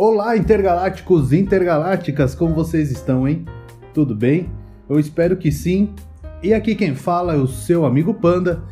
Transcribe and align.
Olá, 0.00 0.36
intergalácticos 0.36 1.32
e 1.32 1.38
intergalácticas, 1.40 2.32
como 2.32 2.54
vocês 2.54 2.92
estão, 2.92 3.26
hein? 3.26 3.44
Tudo 3.92 4.14
bem? 4.14 4.48
Eu 4.88 5.00
espero 5.00 5.36
que 5.36 5.50
sim. 5.50 5.92
E 6.40 6.54
aqui 6.54 6.76
quem 6.76 6.94
fala 6.94 7.34
é 7.34 7.36
o 7.36 7.48
seu 7.48 7.84
amigo 7.84 8.14
Panda. 8.14 8.62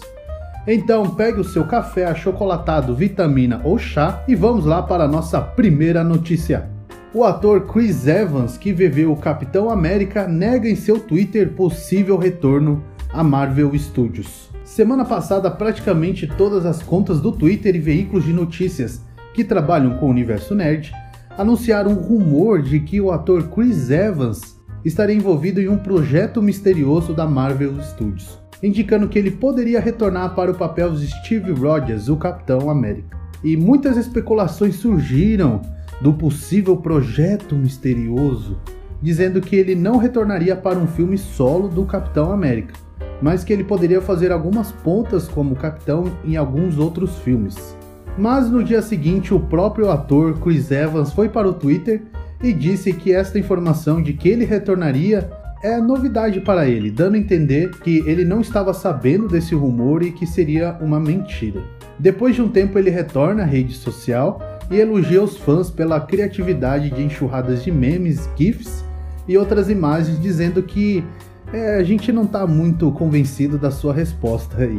Então 0.66 1.08
pegue 1.10 1.40
o 1.40 1.44
seu 1.44 1.64
café 1.64 2.04
achocolatado, 2.04 2.94
vitamina 2.94 3.62
ou 3.64 3.78
chá 3.78 4.22
e 4.28 4.34
vamos 4.34 4.66
lá 4.66 4.82
para 4.82 5.04
a 5.04 5.08
nossa 5.08 5.40
primeira 5.40 6.04
notícia. 6.04 6.68
O 7.14 7.24
ator 7.24 7.66
Chris 7.66 8.06
Evans, 8.06 8.56
que 8.56 8.72
viveu 8.72 9.10
o 9.10 9.16
Capitão 9.16 9.70
América, 9.70 10.28
nega 10.28 10.68
em 10.68 10.76
seu 10.76 11.00
Twitter 11.00 11.52
possível 11.52 12.16
retorno 12.16 12.84
à 13.12 13.24
Marvel 13.24 13.76
Studios. 13.76 14.50
Semana 14.62 15.04
passada, 15.04 15.50
praticamente 15.50 16.26
todas 16.26 16.64
as 16.66 16.82
contas 16.82 17.20
do 17.20 17.32
Twitter 17.32 17.74
e 17.74 17.80
veículos 17.80 18.24
de 18.24 18.32
notícias 18.32 19.02
que 19.34 19.42
trabalham 19.42 19.96
com 19.96 20.06
o 20.06 20.10
universo 20.10 20.54
nerd 20.54 20.92
anunciaram 21.36 21.92
um 21.92 21.94
rumor 21.94 22.62
de 22.62 22.80
que 22.80 23.00
o 23.00 23.10
ator 23.10 23.48
Chris 23.48 23.90
Evans 23.90 24.60
estaria 24.84 25.16
envolvido 25.16 25.60
em 25.60 25.68
um 25.68 25.78
projeto 25.78 26.40
misterioso 26.42 27.14
da 27.14 27.26
Marvel 27.26 27.82
Studios 27.82 28.39
indicando 28.62 29.08
que 29.08 29.18
ele 29.18 29.30
poderia 29.30 29.80
retornar 29.80 30.34
para 30.34 30.50
o 30.50 30.54
papel 30.54 30.92
de 30.92 31.06
Steve 31.06 31.52
Rogers, 31.52 32.08
o 32.08 32.16
Capitão 32.16 32.70
América. 32.70 33.18
E 33.42 33.56
muitas 33.56 33.96
especulações 33.96 34.76
surgiram 34.76 35.62
do 36.00 36.12
possível 36.12 36.76
projeto 36.76 37.54
misterioso, 37.54 38.58
dizendo 39.00 39.40
que 39.40 39.56
ele 39.56 39.74
não 39.74 39.96
retornaria 39.96 40.54
para 40.56 40.78
um 40.78 40.86
filme 40.86 41.16
solo 41.16 41.68
do 41.68 41.84
Capitão 41.84 42.32
América, 42.32 42.74
mas 43.22 43.44
que 43.44 43.52
ele 43.52 43.64
poderia 43.64 44.00
fazer 44.00 44.32
algumas 44.32 44.72
pontas 44.72 45.28
como 45.28 45.56
capitão 45.56 46.04
em 46.24 46.36
alguns 46.36 46.78
outros 46.78 47.18
filmes. 47.18 47.76
Mas 48.18 48.50
no 48.50 48.62
dia 48.62 48.82
seguinte, 48.82 49.32
o 49.32 49.40
próprio 49.40 49.90
ator 49.90 50.38
Chris 50.40 50.70
Evans 50.70 51.12
foi 51.12 51.28
para 51.28 51.48
o 51.48 51.54
Twitter 51.54 52.02
e 52.42 52.52
disse 52.52 52.92
que 52.92 53.12
esta 53.12 53.38
informação 53.38 54.02
de 54.02 54.12
que 54.14 54.28
ele 54.28 54.44
retornaria 54.44 55.30
é 55.62 55.78
novidade 55.78 56.40
para 56.40 56.66
ele, 56.66 56.90
dando 56.90 57.16
a 57.16 57.18
entender 57.18 57.70
que 57.80 57.98
ele 58.06 58.24
não 58.24 58.40
estava 58.40 58.72
sabendo 58.72 59.28
desse 59.28 59.54
rumor 59.54 60.02
e 60.02 60.10
que 60.10 60.26
seria 60.26 60.76
uma 60.80 60.98
mentira. 60.98 61.62
Depois 61.98 62.34
de 62.34 62.40
um 62.40 62.48
tempo, 62.48 62.78
ele 62.78 62.88
retorna 62.88 63.42
à 63.42 63.46
rede 63.46 63.74
social 63.74 64.40
e 64.70 64.78
elogia 64.78 65.22
os 65.22 65.36
fãs 65.36 65.70
pela 65.70 66.00
criatividade 66.00 66.90
de 66.90 67.02
enxurradas 67.02 67.62
de 67.62 67.70
memes, 67.70 68.28
GIFs 68.36 68.82
e 69.28 69.36
outras 69.36 69.68
imagens, 69.68 70.20
dizendo 70.20 70.62
que 70.62 71.04
é, 71.52 71.76
a 71.76 71.84
gente 71.84 72.10
não 72.10 72.22
está 72.22 72.46
muito 72.46 72.90
convencido 72.92 73.58
da 73.58 73.70
sua 73.70 73.92
resposta 73.92 74.62
aí. 74.62 74.78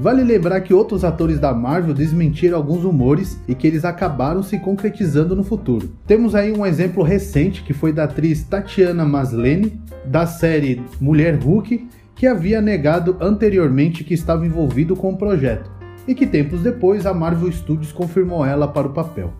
Vale 0.00 0.24
lembrar 0.24 0.62
que 0.62 0.72
outros 0.72 1.04
atores 1.04 1.38
da 1.38 1.52
Marvel 1.52 1.92
desmentiram 1.92 2.56
alguns 2.56 2.84
rumores 2.84 3.38
e 3.46 3.54
que 3.54 3.66
eles 3.66 3.84
acabaram 3.84 4.42
se 4.42 4.58
concretizando 4.58 5.36
no 5.36 5.44
futuro. 5.44 5.90
Temos 6.06 6.34
aí 6.34 6.50
um 6.52 6.64
exemplo 6.64 7.04
recente 7.04 7.62
que 7.62 7.74
foi 7.74 7.92
da 7.92 8.04
atriz 8.04 8.42
Tatiana 8.42 9.04
Maslany, 9.04 9.78
da 10.06 10.26
série 10.26 10.80
Mulher 10.98 11.34
Hulk, 11.34 11.86
que 12.14 12.26
havia 12.26 12.62
negado 12.62 13.14
anteriormente 13.20 14.02
que 14.02 14.14
estava 14.14 14.46
envolvido 14.46 14.96
com 14.96 15.12
o 15.12 15.18
projeto, 15.18 15.70
e 16.08 16.14
que 16.14 16.26
tempos 16.26 16.62
depois 16.62 17.04
a 17.04 17.12
Marvel 17.12 17.52
Studios 17.52 17.92
confirmou 17.92 18.42
ela 18.42 18.66
para 18.66 18.88
o 18.88 18.94
papel. 18.94 19.30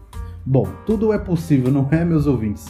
Bom, 0.45 0.69
tudo 0.85 1.11
é 1.11 1.17
possível, 1.17 1.73
não 1.73 1.89
é, 1.91 2.05
meus 2.05 2.27
ouvintes? 2.27 2.67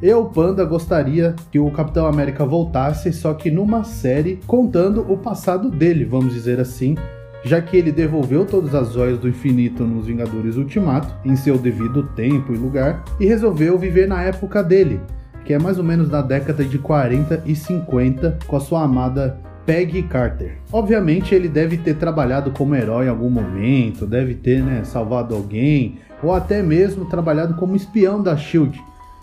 Eu, 0.00 0.24
Panda, 0.26 0.64
gostaria 0.64 1.36
que 1.50 1.58
o 1.58 1.70
Capitão 1.72 2.06
América 2.06 2.46
voltasse, 2.46 3.12
só 3.12 3.34
que 3.34 3.50
numa 3.50 3.84
série 3.84 4.38
contando 4.46 5.04
o 5.12 5.18
passado 5.18 5.68
dele, 5.68 6.06
vamos 6.06 6.32
dizer 6.32 6.58
assim, 6.58 6.96
já 7.44 7.60
que 7.60 7.76
ele 7.76 7.92
devolveu 7.92 8.44
todas 8.44 8.74
as 8.74 8.92
joias 8.92 9.18
do 9.18 9.28
infinito 9.28 9.84
nos 9.84 10.06
Vingadores 10.06 10.56
Ultimato, 10.56 11.14
em 11.24 11.36
seu 11.36 11.58
devido 11.58 12.02
tempo 12.02 12.52
e 12.52 12.56
lugar, 12.56 13.04
e 13.20 13.26
resolveu 13.26 13.78
viver 13.78 14.08
na 14.08 14.22
época 14.22 14.62
dele, 14.62 15.00
que 15.44 15.54
é 15.54 15.58
mais 15.58 15.78
ou 15.78 15.84
menos 15.84 16.10
na 16.10 16.20
década 16.20 16.64
de 16.64 16.78
40 16.78 17.42
e 17.46 17.54
50, 17.54 18.38
com 18.46 18.56
a 18.56 18.60
sua 18.60 18.82
amada 18.82 19.38
Peggy 19.64 20.02
Carter. 20.02 20.58
Obviamente 20.72 21.34
ele 21.34 21.48
deve 21.48 21.76
ter 21.76 21.94
trabalhado 21.94 22.50
como 22.50 22.74
herói 22.74 23.06
em 23.06 23.10
algum 23.10 23.30
momento, 23.30 24.06
deve 24.06 24.34
ter 24.34 24.62
né, 24.62 24.82
salvado 24.84 25.34
alguém, 25.34 25.98
ou 26.22 26.34
até 26.34 26.62
mesmo 26.62 27.04
trabalhado 27.04 27.54
como 27.54 27.76
espião 27.76 28.22
da 28.22 28.36
SHIELD, 28.36 28.80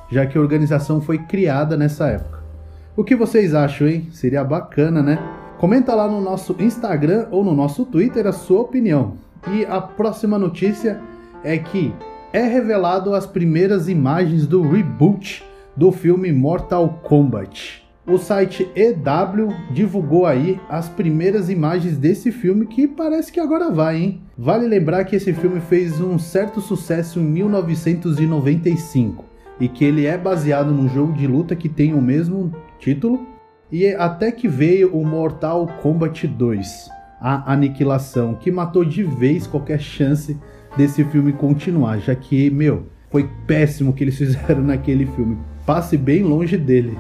já 0.10 0.26
que 0.26 0.38
a 0.38 0.42
organização 0.42 1.02
foi 1.02 1.18
criada 1.18 1.76
nessa 1.76 2.08
época. 2.08 2.40
O 2.96 3.04
que 3.04 3.16
vocês 3.16 3.54
acham, 3.54 3.88
hein? 3.88 4.08
Seria 4.12 4.44
bacana, 4.44 5.02
né? 5.02 5.20
Comenta 5.58 5.96
lá 5.96 6.08
no 6.08 6.20
nosso 6.20 6.56
Instagram 6.60 7.28
ou 7.32 7.44
no 7.44 7.56
nosso 7.56 7.86
Twitter 7.86 8.28
a 8.28 8.34
sua 8.34 8.62
opinião. 8.62 9.14
E 9.54 9.66
a 9.66 9.80
próxima 9.80 10.38
notícia 10.38 11.00
é 11.44 11.58
que 11.58 11.94
é 12.34 12.42
revelado 12.42 13.14
as 13.14 13.26
primeiras 13.26 13.88
imagens 13.88 14.46
do 14.46 14.62
reboot 14.62 15.44
do 15.76 15.94
filme 15.94 16.34
Mortal 16.34 17.00
Kombat. 17.04 17.86
O 18.06 18.18
site 18.18 18.70
EW 18.76 19.48
divulgou 19.72 20.26
aí 20.26 20.60
as 20.70 20.90
primeiras 20.90 21.50
imagens 21.50 21.98
desse 21.98 22.32
filme 22.32 22.68
que 22.68 22.88
parece 22.88 23.32
que 23.32 23.40
agora 23.40 23.72
vai, 23.72 23.98
hein? 23.98 24.22
Vale 24.38 24.68
lembrar 24.68 25.06
que 25.06 25.16
esse 25.16 25.34
filme 25.34 25.62
fez 25.62 26.02
um 26.02 26.20
certo 26.20 26.60
sucesso 26.60 27.20
em 27.20 27.24
1995 27.24 29.24
e 29.60 29.70
que 29.70 29.86
ele 29.86 30.06
é 30.06 30.18
baseado 30.18 30.72
num 30.72 30.90
jogo 30.90 31.14
de 31.14 31.26
luta 31.26 31.56
que 31.56 31.70
tem 31.70 31.94
o 31.94 32.02
mesmo 32.02 32.54
título 32.78 33.26
e 33.72 33.88
até 33.88 34.32
que 34.32 34.48
veio 34.48 34.96
o 34.96 35.06
Mortal 35.06 35.68
Kombat 35.82 36.28
2, 36.28 36.90
a 37.20 37.52
Aniquilação, 37.52 38.36
que 38.36 38.52
matou 38.52 38.86
de 38.86 39.04
vez 39.04 39.48
qualquer 39.48 39.80
chance 39.80 40.38
desse 40.78 41.04
filme 41.06 41.34
continuar, 41.34 42.00
já 42.00 42.14
que, 42.16 42.50
meu, 42.50 42.88
foi 43.10 43.30
péssimo 43.48 43.92
o 43.92 43.94
que 43.94 44.04
eles 44.04 44.18
fizeram 44.18 44.62
naquele 44.62 45.06
filme. 45.06 45.38
Passe 45.66 45.98
bem 45.98 46.22
longe 46.22 46.58
dele. 46.58 46.98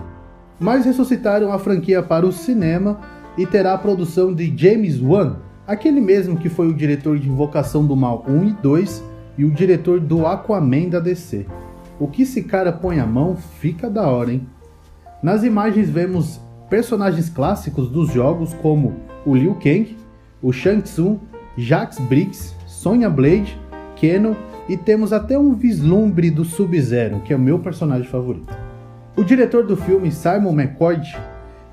Mas 0.59 0.85
ressuscitaram 0.85 1.51
a 1.51 1.59
franquia 1.59 2.01
para 2.01 2.25
o 2.25 2.31
cinema 2.31 2.99
e 3.37 3.45
terá 3.45 3.73
a 3.73 3.77
produção 3.77 4.33
de 4.33 4.51
James 4.57 4.99
Wan, 5.01 5.37
aquele 5.67 5.99
mesmo 5.99 6.37
que 6.37 6.49
foi 6.49 6.67
o 6.67 6.73
diretor 6.73 7.19
de 7.19 7.29
Invocação 7.29 7.85
do 7.85 7.95
Mal 7.95 8.25
1 8.27 8.47
e 8.47 8.51
2 8.53 9.03
e 9.37 9.45
o 9.45 9.51
diretor 9.51 9.99
do 9.99 10.25
Aquaman 10.25 10.89
da 10.89 10.99
DC. 10.99 11.45
O 11.99 12.07
que 12.07 12.23
esse 12.23 12.43
cara 12.43 12.71
põe 12.71 12.99
a 12.99 13.05
mão 13.05 13.35
fica 13.35 13.89
da 13.89 14.07
hora, 14.07 14.31
hein? 14.31 14.47
Nas 15.21 15.43
imagens 15.43 15.89
vemos 15.89 16.39
personagens 16.69 17.29
clássicos 17.29 17.89
dos 17.89 18.11
jogos 18.11 18.53
como 18.55 18.93
o 19.25 19.35
Liu 19.35 19.55
Kang, 19.55 19.95
o 20.41 20.51
Shang 20.51 20.81
Tsung, 20.81 21.19
Jax 21.57 21.99
Briggs, 21.99 22.53
Sonya 22.65 23.09
Blade, 23.09 23.57
Keno 23.95 24.35
e 24.67 24.75
temos 24.75 25.13
até 25.13 25.37
um 25.37 25.53
vislumbre 25.53 26.29
do 26.29 26.43
Sub-Zero, 26.43 27.21
que 27.21 27.33
é 27.33 27.35
o 27.35 27.39
meu 27.39 27.59
personagem 27.59 28.07
favorito. 28.07 28.55
O 29.15 29.23
diretor 29.23 29.65
do 29.65 29.77
filme, 29.77 30.11
Simon 30.11 30.53
McCord, 30.53 31.15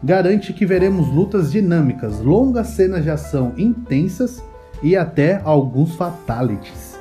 garante 0.03 0.53
que 0.53 0.67
veremos 0.67 1.09
lutas 1.09 1.51
dinâmicas, 1.51 2.21
longas 2.21 2.69
cenas 2.69 3.03
de 3.03 3.11
ação 3.11 3.53
intensas 3.57 4.43
e 4.83 4.97
até 4.97 5.41
alguns 5.45 5.95
fatalities. 5.95 6.99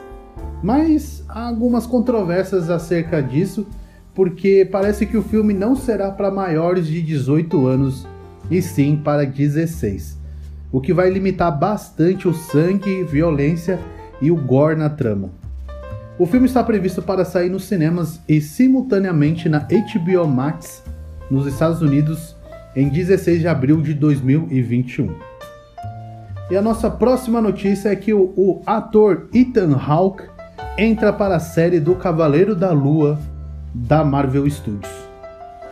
Mas 0.64 1.24
há 1.28 1.48
algumas 1.48 1.86
controvérsias 1.86 2.70
acerca 2.70 3.22
disso, 3.22 3.68
porque 4.14 4.68
parece 4.70 5.06
que 5.06 5.18
o 5.18 5.24
filme 5.24 5.54
não 5.54 5.76
será 5.76 6.12
para 6.12 6.32
maiores 6.32 6.88
de 6.88 7.02
18 7.02 7.68
anos 7.68 8.08
e 8.50 8.62
sim 8.62 8.98
para 8.98 9.26
16, 9.26 10.20
o 10.72 10.82
que 10.82 10.94
vai 10.94 11.10
limitar 11.10 11.58
bastante 11.58 12.28
o 12.28 12.34
sangue, 12.34 13.04
violência 13.04 13.80
e 14.22 14.30
o 14.30 14.36
gore 14.36 14.76
na 14.76 14.90
trama. 14.90 15.30
O 16.20 16.26
filme 16.26 16.46
está 16.46 16.64
previsto 16.64 17.02
para 17.02 17.26
sair 17.26 17.50
nos 17.50 17.64
cinemas 17.64 18.20
e 18.28 18.42
simultaneamente 18.42 19.50
na 19.50 19.60
HBO 19.60 20.28
Max 20.28 20.84
nos 21.30 21.48
Estados 21.48 21.82
Unidos 21.82 22.36
em 22.76 22.90
16 22.90 23.40
de 23.40 23.48
abril 23.48 23.82
de 23.82 23.94
2021. 23.94 25.16
E 26.52 26.58
a 26.58 26.62
nossa 26.62 26.92
próxima 26.92 27.42
notícia 27.42 27.90
é 27.90 27.96
que 27.96 28.14
o, 28.14 28.34
o 28.36 28.62
ator 28.66 29.30
Ethan 29.34 29.74
Hawke 29.76 30.24
entra 30.78 31.14
para 31.14 31.38
a 31.38 31.40
série 31.40 31.80
do 31.80 31.96
Cavaleiro 31.96 32.54
da 32.54 32.72
Lua 32.72 33.18
da 33.74 34.04
Marvel 34.04 34.50
Studios. 34.50 34.92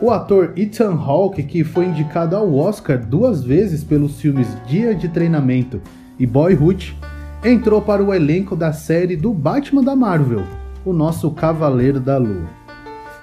O 0.00 0.10
ator 0.10 0.52
Ethan 0.56 0.94
Hawke, 0.94 1.42
que 1.42 1.62
foi 1.62 1.84
indicado 1.84 2.34
ao 2.34 2.54
Oscar 2.54 2.98
duas 2.98 3.44
vezes 3.44 3.84
pelos 3.84 4.20
filmes 4.20 4.48
Dia 4.66 4.94
de 4.94 5.08
Treinamento 5.08 5.80
e 6.18 6.26
Boyhood, 6.26 6.96
entrou 7.44 7.82
para 7.82 8.02
o 8.02 8.12
elenco 8.12 8.56
da 8.56 8.72
série 8.72 9.16
do 9.16 9.32
Batman 9.32 9.82
da 9.82 9.94
Marvel, 9.94 10.42
o 10.84 10.92
nosso 10.92 11.30
Cavaleiro 11.32 12.00
da 12.00 12.16
Lua. 12.16 12.48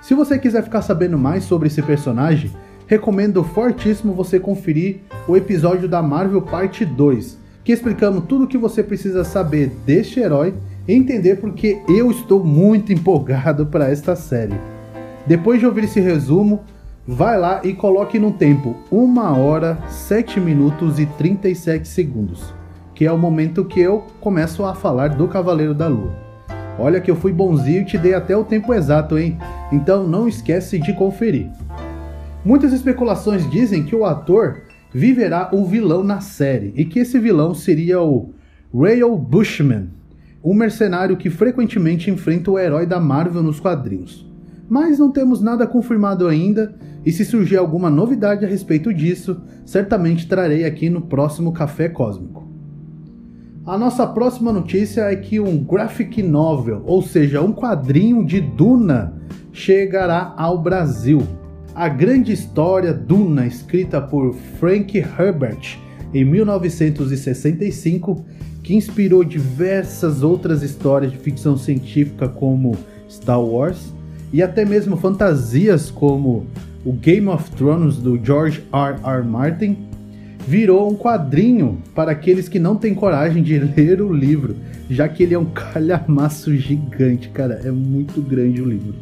Se 0.01 0.13
você 0.13 0.37
quiser 0.37 0.63
ficar 0.63 0.81
sabendo 0.81 1.17
mais 1.17 1.43
sobre 1.43 1.67
esse 1.67 1.81
personagem, 1.81 2.51
recomendo 2.85 3.43
fortíssimo 3.43 4.13
você 4.13 4.39
conferir 4.39 5.01
o 5.27 5.35
episódio 5.35 5.89
da 5.89 6.01
Marvel 6.01 6.41
Parte 6.41 6.85
2, 6.85 7.37
que 7.63 7.73
explicamos 7.73 8.25
tudo 8.25 8.45
o 8.45 8.47
que 8.47 8.57
você 8.57 8.81
precisa 8.81 9.23
saber 9.23 9.71
deste 9.85 10.19
herói 10.19 10.53
entender 10.87 11.35
porque 11.37 11.81
eu 11.89 12.09
estou 12.09 12.43
muito 12.43 12.93
empolgado 12.93 13.65
para 13.65 13.89
esta 13.89 14.15
série. 14.15 14.55
Depois 15.25 15.59
de 15.59 15.65
ouvir 15.65 15.83
esse 15.83 15.99
resumo, 15.99 16.61
vai 17.05 17.37
lá 17.37 17.61
e 17.63 17.73
coloque 17.73 18.17
no 18.17 18.31
tempo 18.31 18.75
1 18.91 19.17
hora, 19.39 19.77
7 19.89 20.39
minutos 20.39 20.99
e 20.99 21.05
37 21.05 21.87
segundos, 21.87 22.53
que 22.95 23.05
é 23.05 23.11
o 23.11 23.17
momento 23.17 23.65
que 23.65 23.79
eu 23.79 24.05
começo 24.21 24.63
a 24.63 24.73
falar 24.73 25.09
do 25.09 25.27
Cavaleiro 25.27 25.73
da 25.73 25.87
Lua. 25.87 26.15
Olha 26.79 27.01
que 27.01 27.09
eu 27.09 27.15
fui 27.15 27.33
bonzinho 27.33 27.81
e 27.81 27.85
te 27.85 27.97
dei 27.97 28.13
até 28.13 28.37
o 28.37 28.43
tempo 28.43 28.73
exato, 28.73 29.17
hein? 29.17 29.37
Então 29.71 30.07
não 30.07 30.27
esquece 30.27 30.79
de 30.79 30.93
conferir. 30.93 31.49
Muitas 32.45 32.71
especulações 32.71 33.49
dizem 33.49 33.83
que 33.83 33.95
o 33.95 34.05
ator 34.05 34.61
viverá 34.93 35.49
um 35.51 35.65
vilão 35.65 36.03
na 36.03 36.21
série 36.21 36.71
e 36.75 36.85
que 36.85 36.99
esse 36.99 37.19
vilão 37.19 37.53
seria 37.53 38.01
o 38.01 38.33
Rail 38.73 39.17
Bushman, 39.17 39.89
um 40.43 40.53
mercenário 40.53 41.17
que 41.17 41.29
frequentemente 41.29 42.09
enfrenta 42.09 42.51
o 42.51 42.59
herói 42.59 42.85
da 42.85 42.99
Marvel 42.99 43.43
nos 43.43 43.59
quadrinhos. 43.59 44.25
Mas 44.69 44.99
não 44.99 45.11
temos 45.11 45.41
nada 45.41 45.65
confirmado 45.65 46.27
ainda, 46.27 46.75
e 47.05 47.11
se 47.11 47.23
surgir 47.23 47.57
alguma 47.57 47.89
novidade 47.89 48.43
a 48.43 48.47
respeito 48.47 48.93
disso, 48.93 49.41
certamente 49.65 50.27
trarei 50.27 50.65
aqui 50.65 50.89
no 50.89 51.01
próximo 51.01 51.53
Café 51.53 51.87
Cósmico. 51.87 52.45
A 53.65 53.77
nossa 53.77 54.07
próxima 54.07 54.53
notícia 54.53 55.01
é 55.01 55.15
que 55.15 55.39
um 55.39 55.57
graphic 55.57 56.23
novel, 56.23 56.83
ou 56.85 57.01
seja, 57.01 57.41
um 57.41 57.53
quadrinho 57.53 58.25
de 58.25 58.39
Duna, 58.39 59.13
chegará 59.51 60.33
ao 60.37 60.61
Brasil. 60.61 61.21
A 61.75 61.89
grande 61.89 62.31
história 62.31 62.93
Duna, 62.93 63.45
escrita 63.45 64.01
por 64.01 64.33
Frank 64.59 64.97
Herbert 64.97 65.77
em 66.13 66.23
1965, 66.23 68.25
que 68.67 68.75
inspirou 68.75 69.23
diversas 69.23 70.23
outras 70.23 70.61
histórias 70.61 71.13
de 71.13 71.17
ficção 71.17 71.57
científica 71.57 72.27
como 72.27 72.75
Star 73.09 73.41
Wars 73.41 73.93
e 74.33 74.43
até 74.43 74.65
mesmo 74.65 74.97
fantasias 74.97 75.89
como 75.89 76.45
o 76.83 76.91
Game 76.91 77.29
of 77.29 77.49
Thrones 77.51 77.95
do 77.95 78.19
George 78.21 78.61
R. 78.73 78.99
R. 79.01 79.23
Martin, 79.25 79.77
virou 80.45 80.91
um 80.91 80.97
quadrinho 80.97 81.77
para 81.95 82.11
aqueles 82.11 82.49
que 82.49 82.59
não 82.59 82.75
têm 82.75 82.93
coragem 82.93 83.41
de 83.41 83.57
ler 83.77 84.01
o 84.01 84.11
livro, 84.11 84.57
já 84.89 85.07
que 85.07 85.23
ele 85.23 85.33
é 85.33 85.39
um 85.39 85.45
calhamaço 85.55 86.53
gigante, 86.53 87.29
cara, 87.29 87.61
é 87.63 87.71
muito 87.71 88.21
grande 88.21 88.61
o 88.61 88.65
livro. 88.65 88.95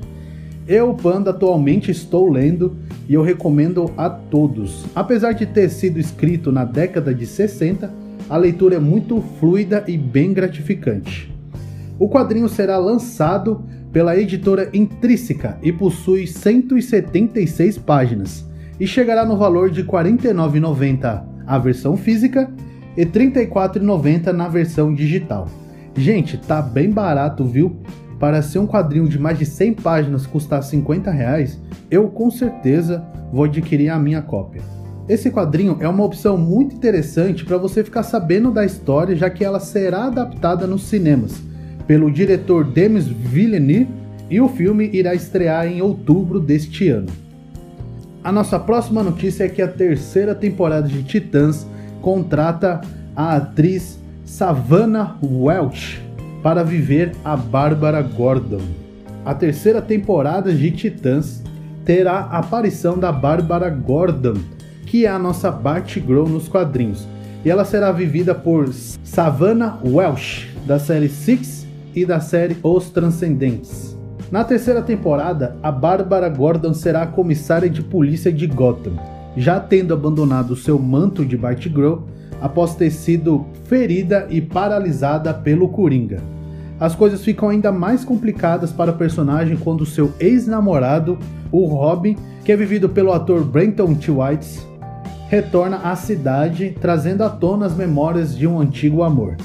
Eu, 0.67 0.93
Panda, 0.93 1.31
atualmente 1.31 1.89
estou 1.89 2.31
lendo 2.31 2.75
e 3.09 3.15
eu 3.15 3.23
recomendo 3.23 3.91
a 3.97 4.11
todos. 4.11 4.85
Apesar 4.93 5.31
de 5.31 5.47
ter 5.47 5.69
sido 5.69 5.99
escrito 5.99 6.51
na 6.51 6.63
década 6.65 7.11
de 7.15 7.25
60, 7.25 8.04
a 8.29 8.37
leitura 8.37 8.75
é 8.75 8.79
muito 8.79 9.21
fluida 9.39 9.83
e 9.87 9.97
bem 9.97 10.33
gratificante. 10.33 11.33
O 11.97 12.09
quadrinho 12.09 12.49
será 12.49 12.77
lançado 12.77 13.63
pela 13.91 14.17
editora 14.17 14.69
Intrínseca 14.73 15.57
e 15.63 15.71
possui 15.71 16.27
176 16.27 17.77
páginas 17.77 18.45
e 18.79 18.85
chegará 18.85 19.25
no 19.25 19.37
valor 19.37 19.69
de 19.69 19.81
R$ 19.81 19.87
49,90 19.87 21.23
a 21.47 21.57
versão 21.57 21.95
física 21.95 22.51
e 22.97 23.03
R$ 23.03 23.11
34,90 23.11 24.31
na 24.31 24.47
versão 24.47 24.93
digital. 24.93 25.47
Gente, 25.95 26.37
tá 26.37 26.61
bem 26.61 26.89
barato, 26.89 27.45
viu? 27.45 27.77
Para 28.19 28.41
ser 28.41 28.59
um 28.59 28.67
quadrinho 28.67 29.07
de 29.07 29.19
mais 29.19 29.37
de 29.37 29.45
100 29.45 29.75
páginas 29.75 30.25
custar 30.25 30.63
50 30.63 31.11
reais, 31.11 31.61
eu 31.89 32.09
com 32.09 32.29
certeza 32.29 33.05
vou 33.31 33.45
adquirir 33.45 33.89
a 33.89 33.99
minha 33.99 34.21
cópia. 34.21 34.74
Esse 35.07 35.29
quadrinho 35.29 35.77
é 35.79 35.87
uma 35.87 36.03
opção 36.03 36.35
muito 36.35 36.75
interessante 36.75 37.45
para 37.45 37.57
você 37.57 37.83
ficar 37.83 38.01
sabendo 38.01 38.49
da 38.49 38.65
história, 38.65 39.15
já 39.15 39.29
que 39.29 39.45
ela 39.45 39.59
será 39.59 40.05
adaptada 40.05 40.65
nos 40.65 40.83
cinemas 40.83 41.41
pelo 41.85 42.11
diretor 42.11 42.63
Denis 42.63 43.05
Villeneuve 43.05 43.87
e 44.31 44.41
o 44.41 44.49
filme 44.49 44.89
irá 44.91 45.13
estrear 45.13 45.67
em 45.67 45.81
outubro 45.81 46.39
deste 46.39 46.89
ano. 46.89 47.09
A 48.23 48.31
nossa 48.31 48.57
próxima 48.57 49.03
notícia 49.03 49.43
é 49.43 49.49
que 49.49 49.61
a 49.61 49.67
terceira 49.67 50.33
temporada 50.33 50.87
de 50.87 51.03
Titãs 51.03 51.67
contrata 52.01 52.81
a 53.15 53.35
atriz 53.35 53.99
Savannah 54.25 55.15
Welch 55.23 56.01
para 56.41 56.63
viver 56.63 57.11
a 57.23 57.37
Bárbara 57.37 58.01
Gordon. 58.01 58.61
A 59.23 59.35
terceira 59.35 59.79
temporada 59.79 60.51
de 60.51 60.71
Titãs 60.71 61.43
terá 61.83 62.21
a 62.21 62.39
aparição 62.39 62.97
da 62.97 63.11
Bárbara 63.11 63.69
Gordon 63.69 64.54
que 64.85 65.05
é 65.05 65.09
a 65.09 65.19
nossa 65.19 65.51
Batgirl 65.51 66.27
nos 66.27 66.47
quadrinhos. 66.47 67.07
E 67.43 67.49
ela 67.49 67.65
será 67.65 67.91
vivida 67.91 68.33
por 68.33 68.71
Savannah 69.03 69.79
Welsh, 69.85 70.47
da 70.65 70.79
série 70.79 71.09
Six 71.09 71.65
e 71.93 72.05
da 72.05 72.19
série 72.19 72.57
Os 72.63 72.89
Transcendentes. 72.89 73.95
Na 74.31 74.43
terceira 74.43 74.81
temporada, 74.81 75.55
a 75.61 75.71
Bárbara 75.71 76.27
Gordon 76.29 76.73
será 76.73 77.03
a 77.03 77.07
comissária 77.07 77.69
de 77.69 77.83
polícia 77.83 78.31
de 78.31 78.47
Gotham, 78.47 78.93
já 79.37 79.59
tendo 79.59 79.93
abandonado 79.93 80.55
seu 80.55 80.79
manto 80.79 81.23
de 81.23 81.37
Batgirl 81.37 81.99
após 82.41 82.75
ter 82.75 82.89
sido 82.89 83.45
ferida 83.65 84.27
e 84.29 84.41
paralisada 84.41 85.33
pelo 85.33 85.69
Coringa. 85.69 86.21
As 86.79 86.93
coisas 86.93 87.23
ficam 87.23 87.49
ainda 87.49 87.71
mais 87.71 88.03
complicadas 88.03 88.71
para 88.71 88.91
o 88.91 88.97
personagem 88.97 89.55
quando 89.55 89.85
seu 89.85 90.11
ex-namorado, 90.19 91.17
o 91.51 91.65
Robin, 91.65 92.17
que 92.43 92.51
é 92.51 92.55
vivido 92.55 92.89
pelo 92.89 93.13
ator 93.13 93.43
Brenton 93.43 93.93
T. 93.95 94.11
White, 94.11 94.59
retorna 95.29 95.77
à 95.77 95.95
cidade, 95.95 96.75
trazendo 96.79 97.23
à 97.23 97.29
tona 97.29 97.65
as 97.65 97.75
memórias 97.75 98.37
de 98.37 98.45
um 98.47 98.59
antigo 98.59 99.03
amor. 99.03 99.35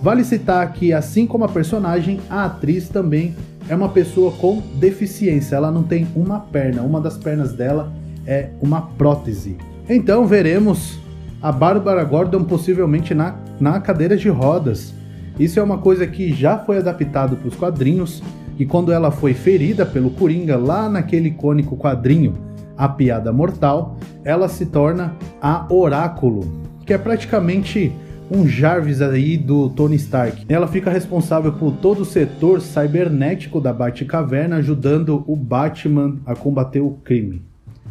Vale 0.00 0.24
citar 0.24 0.72
que, 0.72 0.92
assim 0.92 1.26
como 1.26 1.44
a 1.44 1.48
personagem, 1.48 2.20
a 2.28 2.46
atriz 2.46 2.88
também 2.88 3.34
é 3.68 3.74
uma 3.74 3.88
pessoa 3.88 4.32
com 4.32 4.62
deficiência. 4.76 5.56
Ela 5.56 5.70
não 5.70 5.82
tem 5.82 6.06
uma 6.14 6.40
perna, 6.40 6.82
uma 6.82 7.00
das 7.00 7.16
pernas 7.16 7.52
dela 7.52 7.92
é 8.26 8.48
uma 8.60 8.82
prótese. 8.82 9.56
Então 9.88 10.26
veremos 10.26 10.98
a 11.42 11.50
Bárbara 11.50 12.04
Gordon 12.04 12.44
possivelmente 12.44 13.14
na, 13.14 13.36
na 13.58 13.80
cadeira 13.80 14.16
de 14.16 14.28
rodas. 14.28 14.94
Isso 15.38 15.58
é 15.58 15.62
uma 15.62 15.78
coisa 15.78 16.06
que 16.06 16.32
já 16.32 16.58
foi 16.58 16.78
adaptado 16.78 17.36
para 17.36 17.48
os 17.48 17.56
quadrinhos, 17.56 18.22
e 18.58 18.66
quando 18.66 18.92
ela 18.92 19.10
foi 19.10 19.32
ferida 19.32 19.86
pelo 19.86 20.10
Coringa 20.10 20.56
lá 20.56 20.86
naquele 20.88 21.28
icônico 21.28 21.78
quadrinho 21.78 22.34
a 22.80 22.88
piada 22.88 23.30
mortal, 23.30 23.98
ela 24.24 24.48
se 24.48 24.64
torna 24.64 25.14
a 25.38 25.70
Oráculo, 25.70 26.50
que 26.86 26.94
é 26.94 26.98
praticamente 26.98 27.92
um 28.30 28.48
Jarvis 28.48 29.02
aí 29.02 29.36
do 29.36 29.68
Tony 29.68 29.96
Stark. 29.96 30.46
Ela 30.48 30.66
fica 30.66 30.90
responsável 30.90 31.52
por 31.52 31.72
todo 31.72 32.00
o 32.00 32.04
setor 32.06 32.62
cibernético 32.62 33.60
da 33.60 33.70
Batcaverna, 33.70 34.56
ajudando 34.56 35.22
o 35.26 35.36
Batman 35.36 36.16
a 36.24 36.34
combater 36.34 36.80
o 36.80 36.92
crime. 37.04 37.42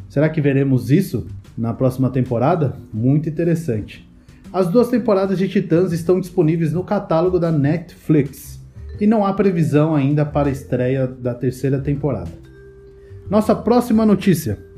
Será 0.09 0.27
que 0.27 0.41
veremos 0.41 0.89
isso 0.89 1.27
na 1.55 1.71
próxima 1.71 2.09
temporada? 2.09 2.73
Muito 2.91 3.29
interessante. 3.29 4.09
As 4.51 4.69
duas 4.69 4.87
temporadas 4.87 5.37
de 5.37 5.47
Titãs 5.47 5.91
estão 5.91 6.19
disponíveis 6.19 6.73
no 6.73 6.83
catálogo 6.83 7.37
da 7.37 7.51
Netflix 7.51 8.59
e 8.99 9.05
não 9.05 9.23
há 9.23 9.33
previsão 9.33 9.93
ainda 9.93 10.25
para 10.25 10.49
a 10.49 10.51
estreia 10.51 11.05
da 11.05 11.35
terceira 11.35 11.77
temporada. 11.77 12.31
Nossa 13.29 13.53
próxima 13.53 14.03
notícia. 14.03 14.68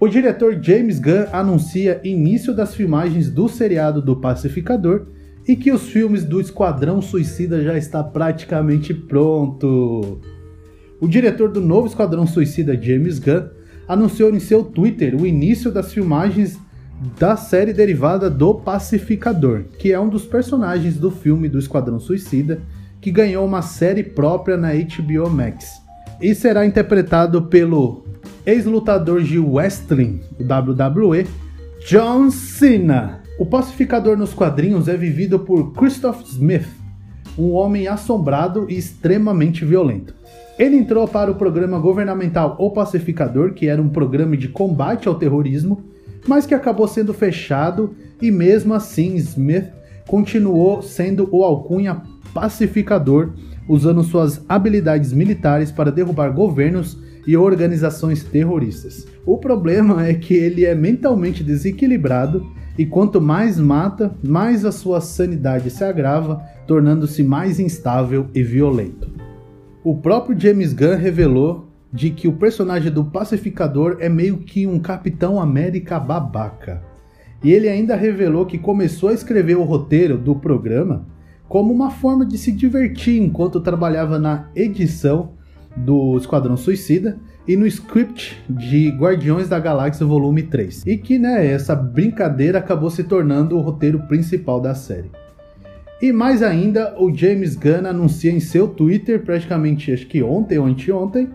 O 0.00 0.08
diretor 0.08 0.58
James 0.62 0.98
Gunn 0.98 1.26
anuncia 1.30 2.00
início 2.02 2.54
das 2.54 2.74
filmagens 2.74 3.30
do 3.30 3.50
seriado 3.50 4.00
do 4.00 4.16
Pacificador 4.16 5.08
e 5.46 5.54
que 5.54 5.70
os 5.70 5.90
filmes 5.90 6.24
do 6.24 6.40
Esquadrão 6.40 7.02
Suicida 7.02 7.62
já 7.62 7.76
está 7.76 8.02
praticamente 8.02 8.94
pronto. 8.94 10.18
O 10.98 11.06
diretor 11.06 11.50
do 11.50 11.60
novo 11.60 11.86
Esquadrão 11.86 12.26
Suicida, 12.26 12.80
James 12.80 13.18
Gunn, 13.18 13.50
anunciou 13.86 14.34
em 14.34 14.40
seu 14.40 14.64
Twitter 14.64 15.14
o 15.14 15.26
início 15.26 15.70
das 15.70 15.92
filmagens 15.92 16.58
da 17.18 17.36
série 17.36 17.74
derivada 17.74 18.30
do 18.30 18.54
Pacificador, 18.54 19.64
que 19.78 19.92
é 19.92 20.00
um 20.00 20.08
dos 20.08 20.24
personagens 20.24 20.96
do 20.96 21.10
filme 21.10 21.46
do 21.46 21.58
Esquadrão 21.58 22.00
Suicida, 22.00 22.62
que 23.02 23.10
ganhou 23.10 23.44
uma 23.44 23.60
série 23.60 24.02
própria 24.02 24.56
na 24.56 24.70
HBO 24.72 25.28
Max. 25.28 25.82
E 26.22 26.34
será 26.34 26.64
interpretado 26.64 27.42
pelo 27.42 28.09
ex-lutador 28.46 29.22
de 29.22 29.38
wrestling, 29.38 30.20
WWE, 30.40 31.26
John 31.86 32.30
Cena. 32.30 33.20
O 33.38 33.46
pacificador 33.46 34.16
nos 34.16 34.34
quadrinhos 34.34 34.88
é 34.88 34.96
vivido 34.96 35.38
por 35.38 35.72
Christoph 35.72 36.22
Smith, 36.24 36.68
um 37.38 37.52
homem 37.52 37.88
assombrado 37.88 38.66
e 38.68 38.76
extremamente 38.76 39.64
violento. 39.64 40.14
Ele 40.58 40.76
entrou 40.76 41.08
para 41.08 41.30
o 41.30 41.36
programa 41.36 41.78
governamental 41.78 42.54
O 42.58 42.70
Pacificador, 42.70 43.54
que 43.54 43.66
era 43.66 43.80
um 43.80 43.88
programa 43.88 44.36
de 44.36 44.48
combate 44.48 45.08
ao 45.08 45.14
terrorismo, 45.14 45.82
mas 46.28 46.44
que 46.44 46.54
acabou 46.54 46.86
sendo 46.86 47.14
fechado 47.14 47.94
e 48.20 48.30
mesmo 48.30 48.74
assim 48.74 49.14
Smith 49.16 49.70
continuou 50.06 50.82
sendo 50.82 51.28
o 51.32 51.42
alcunha 51.42 52.02
pacificador, 52.34 53.30
usando 53.66 54.02
suas 54.02 54.44
habilidades 54.48 55.12
militares 55.12 55.72
para 55.72 55.90
derrubar 55.90 56.30
governos 56.30 56.98
e 57.26 57.36
organizações 57.36 58.24
terroristas. 58.24 59.06
O 59.26 59.38
problema 59.38 60.06
é 60.06 60.14
que 60.14 60.34
ele 60.34 60.64
é 60.64 60.74
mentalmente 60.74 61.42
desequilibrado 61.42 62.46
e 62.78 62.86
quanto 62.86 63.20
mais 63.20 63.58
mata, 63.58 64.14
mais 64.22 64.64
a 64.64 64.72
sua 64.72 65.00
sanidade 65.00 65.70
se 65.70 65.84
agrava, 65.84 66.42
tornando-se 66.66 67.22
mais 67.22 67.60
instável 67.60 68.28
e 68.34 68.42
violento. 68.42 69.08
O 69.84 69.96
próprio 69.96 70.38
James 70.38 70.72
Gunn 70.72 70.96
revelou 70.96 71.68
de 71.92 72.10
que 72.10 72.28
o 72.28 72.32
personagem 72.32 72.92
do 72.92 73.04
pacificador 73.04 73.96
é 74.00 74.08
meio 74.08 74.38
que 74.38 74.66
um 74.66 74.78
Capitão 74.78 75.40
América 75.40 75.98
babaca. 75.98 76.82
E 77.42 77.50
ele 77.50 77.68
ainda 77.68 77.96
revelou 77.96 78.46
que 78.46 78.58
começou 78.58 79.08
a 79.08 79.14
escrever 79.14 79.56
o 79.56 79.64
roteiro 79.64 80.16
do 80.16 80.34
programa 80.34 81.06
como 81.48 81.72
uma 81.72 81.90
forma 81.90 82.24
de 82.24 82.38
se 82.38 82.52
divertir 82.52 83.20
enquanto 83.20 83.60
trabalhava 83.60 84.18
na 84.18 84.48
edição 84.54 85.32
do 85.76 86.16
Esquadrão 86.16 86.56
Suicida 86.56 87.18
e 87.46 87.56
no 87.56 87.66
script 87.66 88.42
de 88.48 88.90
Guardiões 88.90 89.48
da 89.48 89.58
Galáxia 89.58 90.06
Volume 90.06 90.42
3. 90.42 90.86
E 90.86 90.96
que, 90.96 91.18
né, 91.18 91.46
essa 91.46 91.74
brincadeira 91.74 92.58
acabou 92.58 92.90
se 92.90 93.04
tornando 93.04 93.56
o 93.56 93.60
roteiro 93.60 94.00
principal 94.06 94.60
da 94.60 94.74
série. 94.74 95.10
E 96.00 96.12
mais 96.12 96.42
ainda, 96.42 96.94
o 96.98 97.14
James 97.14 97.54
Gunn 97.54 97.86
anuncia 97.86 98.32
em 98.32 98.40
seu 98.40 98.68
Twitter, 98.68 99.22
praticamente 99.22 99.92
acho 99.92 100.06
que 100.06 100.22
ontem 100.22 100.58
ou 100.58 100.66
anteontem, 100.66 101.28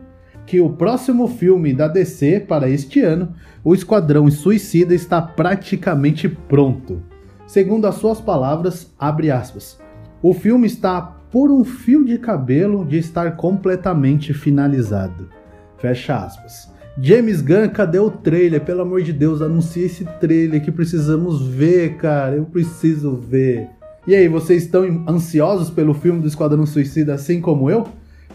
que 0.46 0.60
o 0.60 0.70
próximo 0.70 1.28
filme 1.28 1.74
da 1.74 1.88
DC 1.88 2.42
para 2.42 2.70
este 2.70 3.02
ano, 3.02 3.34
O 3.64 3.74
Esquadrão 3.74 4.30
Suicida, 4.30 4.94
está 4.94 5.22
praticamente 5.22 6.30
pronto. 6.30 7.02
Segundo 7.48 7.86
as 7.86 7.96
suas 7.96 8.20
palavras, 8.22 8.94
abre 8.98 9.30
aspas. 9.30 9.80
O 10.22 10.34
filme 10.34 10.66
está 10.66 11.15
por 11.32 11.52
um 11.52 11.64
fio 11.64 12.06
de 12.06 12.18
cabelo 12.18 12.86
de 12.86 12.98
estar 12.98 13.36
completamente 13.36 14.34
finalizado. 14.34 15.30
Fecha 15.78 16.16
aspas. 16.16 16.74
James 16.98 17.42
Gunn, 17.42 17.70
cadê 17.70 18.00
o 18.00 18.10
trailer? 18.10 18.62
Pelo 18.64 18.82
amor 18.82 19.02
de 19.02 19.12
Deus, 19.12 19.42
anuncie 19.42 19.84
esse 19.84 20.06
trailer 20.20 20.64
que 20.64 20.72
precisamos 20.72 21.46
ver, 21.46 21.98
cara. 21.98 22.38
Eu 22.38 22.46
preciso 22.46 23.16
ver. 23.16 23.68
E 24.08 24.16
aí, 24.16 24.30
vocês 24.30 24.64
estão 24.64 25.04
ansiosos 25.08 25.70
pelo 25.70 25.94
filme 25.94 26.22
do 26.22 26.28
Esquadrão 26.28 26.66
Suicida 26.66 27.14
assim 27.14 27.42
como 27.42 27.70
eu? 27.70 27.86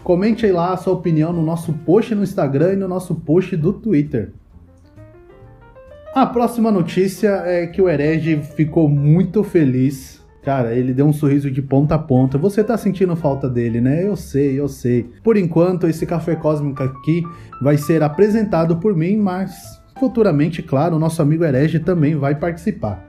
Comente 0.03 0.45
aí 0.45 0.51
lá 0.51 0.73
a 0.73 0.77
sua 0.77 0.93
opinião 0.93 1.33
no 1.33 1.41
nosso 1.41 1.73
post 1.73 2.13
no 2.13 2.23
Instagram 2.23 2.73
e 2.73 2.75
no 2.75 2.87
nosso 2.87 3.15
post 3.15 3.55
do 3.57 3.73
Twitter. 3.73 4.33
A 6.13 6.25
próxima 6.25 6.71
notícia 6.71 7.29
é 7.45 7.65
que 7.65 7.81
o 7.81 7.87
Herege 7.87 8.41
ficou 8.55 8.89
muito 8.89 9.43
feliz 9.43 10.20
Cara, 10.43 10.73
ele 10.73 10.93
deu 10.93 11.05
um 11.05 11.13
sorriso 11.13 11.51
de 11.51 11.61
ponta 11.61 11.95
a 11.95 11.99
ponta. 11.99 12.37
Você 12.37 12.63
tá 12.63 12.75
sentindo 12.75 13.15
falta 13.15 13.47
dele, 13.47 13.79
né? 13.79 14.07
Eu 14.07 14.15
sei, 14.15 14.59
eu 14.59 14.67
sei. 14.67 15.09
Por 15.23 15.37
enquanto, 15.37 15.87
esse 15.87 16.05
café 16.05 16.35
cósmico 16.35 16.81
aqui 16.81 17.23
vai 17.61 17.77
ser 17.77 18.01
apresentado 18.01 18.77
por 18.77 18.95
mim, 18.95 19.17
mas 19.17 19.79
futuramente, 19.99 20.63
claro, 20.63 20.95
o 20.95 20.99
nosso 20.99 21.21
amigo 21.21 21.43
Herege 21.43 21.79
também 21.79 22.15
vai 22.15 22.33
participar. 22.33 23.07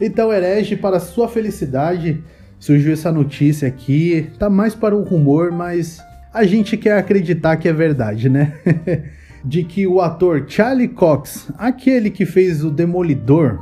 Então, 0.00 0.32
Herege, 0.32 0.76
para 0.76 1.00
sua 1.00 1.28
felicidade, 1.28 2.22
surgiu 2.60 2.92
essa 2.92 3.10
notícia 3.10 3.66
aqui. 3.66 4.30
Tá 4.38 4.48
mais 4.48 4.72
para 4.72 4.94
o 4.94 5.02
rumor, 5.02 5.50
mas 5.50 6.00
a 6.32 6.44
gente 6.44 6.76
quer 6.76 6.96
acreditar 6.96 7.56
que 7.56 7.68
é 7.68 7.72
verdade, 7.72 8.28
né? 8.28 8.54
de 9.44 9.64
que 9.64 9.84
o 9.84 10.00
ator 10.00 10.44
Charlie 10.46 10.88
Cox, 10.88 11.50
aquele 11.58 12.10
que 12.10 12.24
fez 12.24 12.64
o 12.64 12.70
Demolidor 12.70 13.58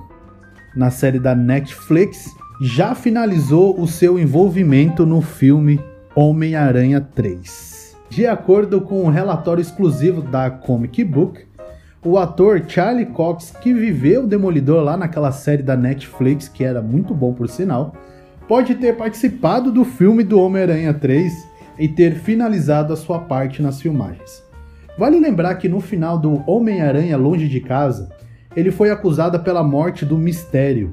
na 0.75 0.91
série 0.91 1.19
da 1.19 1.35
Netflix, 1.35 2.27
já 2.61 2.95
finalizou 2.95 3.79
o 3.79 3.87
seu 3.87 4.19
envolvimento 4.19 5.05
no 5.05 5.21
filme 5.21 5.79
Homem-Aranha 6.15 7.01
3. 7.01 7.97
De 8.09 8.27
acordo 8.27 8.81
com 8.81 9.05
um 9.05 9.11
relatório 9.11 9.61
exclusivo 9.61 10.23
da 10.23 10.49
Comic 10.51 11.05
Book, 11.05 11.45
o 12.03 12.17
ator 12.17 12.63
Charlie 12.67 13.07
Cox, 13.07 13.53
que 13.61 13.75
viveu 13.75 14.25
o 14.25 14.27
Demolidor 14.27 14.83
lá 14.83 14.97
naquela 14.97 15.33
série 15.33 15.63
da 15.63 15.77
Netflix, 15.77 16.49
que 16.49 16.65
era 16.65 16.81
muito 16.81 17.13
bom 17.13 17.35
por 17.35 17.49
sinal, 17.49 17.95
pode 18.49 18.75
ter 18.77 18.97
participado 18.97 19.71
do 19.71 19.85
filme 19.85 20.25
do 20.25 20.41
Homem-Aranha 20.41 20.95
3 20.95 21.33
e 21.79 21.89
ter 21.89 22.15
finalizado 22.15 22.93
a 22.93 22.97
sua 22.97 23.19
parte 23.19 23.61
nas 23.61 23.83
filmagens. 23.83 24.43
Vale 24.97 25.21
lembrar 25.21 25.57
que 25.57 25.69
no 25.69 25.81
final 25.81 26.17
do 26.17 26.43
Homem-Aranha 26.51 27.19
Longe 27.19 27.49
de 27.49 27.61
Casa, 27.61 28.09
ele 28.55 28.71
foi 28.71 28.91
acusado 28.91 29.39
pela 29.41 29.63
morte 29.63 30.07
do 30.07 30.17
Mistério, 30.17 30.91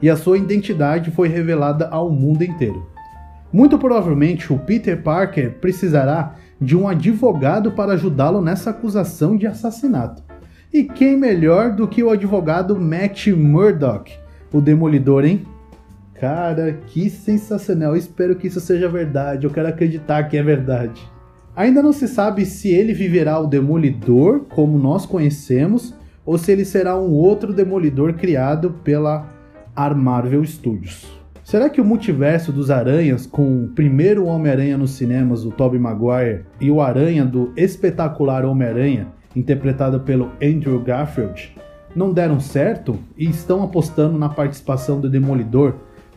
e 0.00 0.10
a 0.10 0.16
sua 0.16 0.38
identidade 0.38 1.10
foi 1.10 1.28
revelada 1.28 1.88
ao 1.88 2.10
mundo 2.10 2.42
inteiro. 2.42 2.86
Muito 3.52 3.78
provavelmente 3.78 4.52
o 4.52 4.58
Peter 4.58 5.02
Parker 5.02 5.54
precisará 5.60 6.34
de 6.60 6.76
um 6.76 6.88
advogado 6.88 7.72
para 7.72 7.92
ajudá-lo 7.92 8.40
nessa 8.40 8.70
acusação 8.70 9.36
de 9.36 9.46
assassinato. 9.46 10.22
E 10.72 10.84
quem 10.84 11.16
melhor 11.16 11.72
do 11.72 11.86
que 11.86 12.02
o 12.02 12.10
advogado 12.10 12.78
Matt 12.78 13.28
Murdock, 13.28 14.12
o 14.52 14.60
Demolidor, 14.60 15.24
hein? 15.24 15.46
Cara, 16.14 16.72
que 16.86 17.08
sensacional! 17.10 17.96
Espero 17.96 18.36
que 18.36 18.46
isso 18.46 18.60
seja 18.60 18.88
verdade. 18.88 19.44
Eu 19.44 19.50
quero 19.50 19.68
acreditar 19.68 20.24
que 20.24 20.36
é 20.36 20.42
verdade. 20.42 21.00
Ainda 21.54 21.82
não 21.82 21.92
se 21.92 22.08
sabe 22.08 22.44
se 22.44 22.68
ele 22.68 22.92
viverá 22.92 23.38
o 23.38 23.46
Demolidor 23.46 24.40
como 24.48 24.78
nós 24.78 25.06
conhecemos 25.06 25.94
ou 26.24 26.36
se 26.36 26.52
ele 26.52 26.64
será 26.64 26.98
um 26.98 27.12
outro 27.12 27.52
Demolidor 27.52 28.14
criado 28.14 28.74
pela 28.82 29.35
Ar 29.76 29.94
Marvel 29.94 30.42
Studios. 30.44 31.06
Será 31.44 31.70
que 31.70 31.80
o 31.80 31.84
multiverso 31.84 32.50
dos 32.50 32.72
aranhas, 32.72 33.24
com 33.24 33.64
o 33.64 33.68
primeiro 33.68 34.24
Homem-Aranha 34.24 34.76
nos 34.76 34.90
cinemas, 34.92 35.44
o 35.44 35.52
Tobey 35.52 35.78
Maguire, 35.78 36.44
e 36.60 36.72
o 36.72 36.80
Aranha 36.80 37.24
do 37.24 37.52
espetacular 37.56 38.44
Homem-Aranha, 38.44 39.06
interpretado 39.36 40.00
pelo 40.00 40.32
Andrew 40.42 40.80
Garfield, 40.80 41.54
não 41.94 42.12
deram 42.12 42.40
certo 42.40 42.98
e 43.16 43.30
estão 43.30 43.62
apostando 43.62 44.18
na 44.18 44.28
participação 44.28 45.00
do 45.00 45.08
Demolidor 45.08 45.74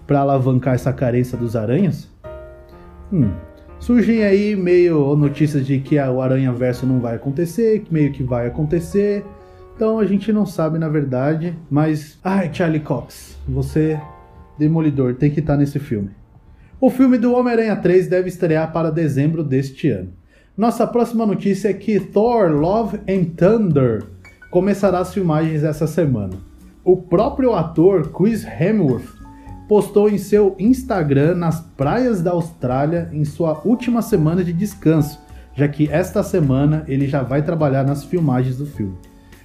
para 0.07 0.21
alavancar 0.21 0.73
essa 0.73 0.91
carência 0.91 1.37
dos 1.37 1.55
aranhas? 1.55 2.09
Hum, 3.13 3.29
surgem 3.79 4.23
aí 4.23 4.55
meio 4.55 5.15
notícias 5.15 5.67
de 5.67 5.79
que 5.79 5.99
o 5.99 6.21
Aranha 6.21 6.51
Verso 6.51 6.87
não 6.87 6.99
vai 6.99 7.15
acontecer, 7.15 7.83
meio 7.91 8.11
que 8.11 8.23
vai 8.23 8.47
acontecer, 8.47 9.23
então 9.79 9.97
a 9.97 10.05
gente 10.05 10.33
não 10.33 10.45
sabe 10.45 10.77
na 10.77 10.89
verdade, 10.89 11.57
mas. 11.71 12.19
Ai, 12.21 12.49
Charlie 12.51 12.81
Cox, 12.81 13.37
você, 13.47 13.97
Demolidor, 14.57 15.15
tem 15.15 15.31
que 15.31 15.39
estar 15.39 15.53
tá 15.53 15.57
nesse 15.57 15.79
filme. 15.79 16.09
O 16.81 16.89
filme 16.89 17.17
do 17.17 17.31
Homem-Aranha 17.31 17.77
3 17.77 18.09
deve 18.09 18.27
estrear 18.27 18.73
para 18.73 18.91
dezembro 18.91 19.41
deste 19.41 19.89
ano. 19.89 20.09
Nossa 20.57 20.85
próxima 20.85 21.25
notícia 21.25 21.69
é 21.69 21.73
que 21.73 21.97
Thor 21.97 22.51
Love 22.51 22.99
and 23.07 23.23
Thunder 23.37 24.03
começará 24.51 24.99
as 24.99 25.13
filmagens 25.13 25.63
essa 25.63 25.87
semana. 25.87 26.33
O 26.83 26.97
próprio 26.97 27.53
ator 27.53 28.11
Chris 28.11 28.43
Hemsworth 28.43 29.15
postou 29.69 30.09
em 30.09 30.17
seu 30.17 30.57
Instagram 30.59 31.35
nas 31.35 31.61
praias 31.61 32.21
da 32.21 32.31
Austrália 32.31 33.09
em 33.13 33.23
sua 33.23 33.61
última 33.63 34.01
semana 34.01 34.43
de 34.43 34.51
descanso, 34.51 35.21
já 35.55 35.69
que 35.69 35.89
esta 35.89 36.21
semana 36.21 36.83
ele 36.85 37.07
já 37.07 37.23
vai 37.23 37.41
trabalhar 37.41 37.85
nas 37.85 38.03
filmagens 38.03 38.57
do 38.57 38.65
filme. 38.65 38.97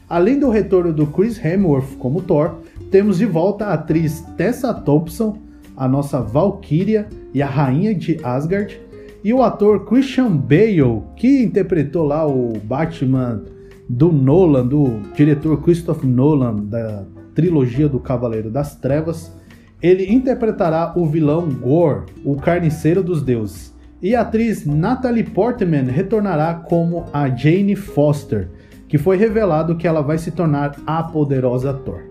Além 0.09 0.39
do 0.39 0.51
retorno 0.51 0.93
do 0.93 1.07
Chris 1.07 1.43
Hemsworth 1.43 1.97
como 1.99 2.21
Thor, 2.21 2.57
temos 2.91 3.19
de 3.19 3.27
volta 3.27 3.67
a 3.67 3.75
atriz 3.75 4.21
Tessa 4.37 4.73
Thompson, 4.73 5.39
a 5.77 5.89
nossa 5.89 6.21
Valkyria 6.21 7.09
e 7.33 7.43
a 7.43 7.47
rainha 7.47 7.95
de 7.95 8.19
Asgard, 8.23 8.81
e 9.25 9.33
o 9.33 9.43
ator 9.43 9.87
Christian 9.87 10.37
Bale, 10.37 11.03
que 11.17 11.43
interpretou 11.43 12.05
lá 12.05 12.27
o 12.27 12.53
Batman 12.63 13.43
do 13.89 14.13
Nolan, 14.13 14.67
do 14.67 15.01
diretor 15.15 15.63
Christopher 15.63 16.09
Nolan, 16.09 16.57
da 16.67 17.05
trilogia 17.35 17.89
do 17.89 17.99
Cavaleiro 17.99 18.51
das 18.51 18.77
Trevas. 18.77 19.35
Ele 19.83 20.13
interpretará 20.13 20.93
o 20.97 21.07
vilão 21.07 21.49
Gore, 21.49 22.05
o 22.25 22.37
carniceiro 22.37 23.03
dos 23.03 23.23
deuses. 23.23 23.75
E 24.01 24.15
a 24.15 24.21
atriz 24.21 24.67
Natalie 24.67 25.25
Portman 25.25 25.85
retornará 25.85 26.55
como 26.55 27.07
a 27.13 27.29
Jane 27.29 27.75
Foster, 27.75 28.51
que 28.95 28.99
foi 28.99 29.17
revelado 29.17 29.75
que 29.75 29.89
ela 29.89 30.03
vai 30.03 30.17
se 30.17 30.31
tornar 30.31 30.77
a 30.87 31.03
poderosa 31.03 31.75
Thor. 31.75 32.03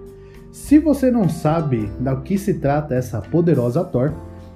Se 0.51 0.77
você 0.79 1.09
não 1.09 1.29
sabe 1.29 1.89
do 1.97 2.17
que 2.17 2.37
se 2.37 2.55
trata 2.55 2.93
essa 2.93 3.21
poderosa 3.21 3.85
Thor, 3.85 4.11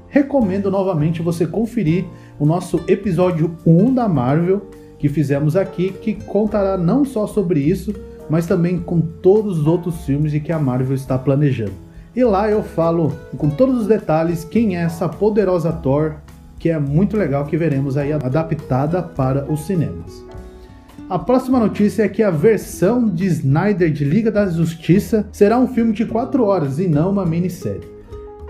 recomendo 0.09 0.69
novamente 0.69 1.21
você 1.21 1.47
conferir 1.47 2.03
o 2.37 2.45
nosso 2.45 2.81
episódio 2.85 3.55
1 3.65 3.93
da 3.93 4.09
Marvel 4.09 4.69
que 4.99 5.07
fizemos 5.07 5.55
aqui, 5.55 5.89
que 5.89 6.15
contará 6.15 6.77
não 6.77 7.05
só 7.05 7.25
sobre 7.27 7.61
isso, 7.61 7.95
mas 8.29 8.45
também 8.45 8.77
com 8.77 8.99
todos 8.99 9.59
os 9.59 9.65
outros 9.65 10.03
filmes 10.03 10.33
que 10.33 10.51
a 10.51 10.59
Marvel 10.59 10.95
está 10.95 11.17
planejando. 11.17 11.75
E 12.13 12.25
lá 12.25 12.51
eu 12.51 12.61
falo 12.61 13.13
com 13.37 13.49
todos 13.49 13.79
os 13.79 13.87
detalhes 13.87 14.43
quem 14.43 14.75
é 14.75 14.81
essa 14.81 15.07
poderosa 15.07 15.71
Thor, 15.71 16.15
que 16.59 16.69
é 16.69 16.77
muito 16.77 17.15
legal 17.15 17.45
que 17.45 17.55
veremos 17.55 17.95
aí 17.95 18.11
adaptada 18.11 19.01
para 19.01 19.49
os 19.49 19.61
cinemas. 19.61 20.27
A 21.09 21.17
próxima 21.17 21.57
notícia 21.57 22.03
é 22.03 22.09
que 22.09 22.21
a 22.21 22.29
versão 22.29 23.07
de 23.07 23.27
Snyder 23.27 23.89
de 23.89 24.03
Liga 24.03 24.29
da 24.29 24.45
Justiça 24.49 25.25
será 25.31 25.57
um 25.57 25.65
filme 25.65 25.93
de 25.93 26.05
4 26.05 26.43
horas 26.43 26.79
e 26.79 26.87
não 26.89 27.11
uma 27.11 27.25
minissérie. 27.25 27.87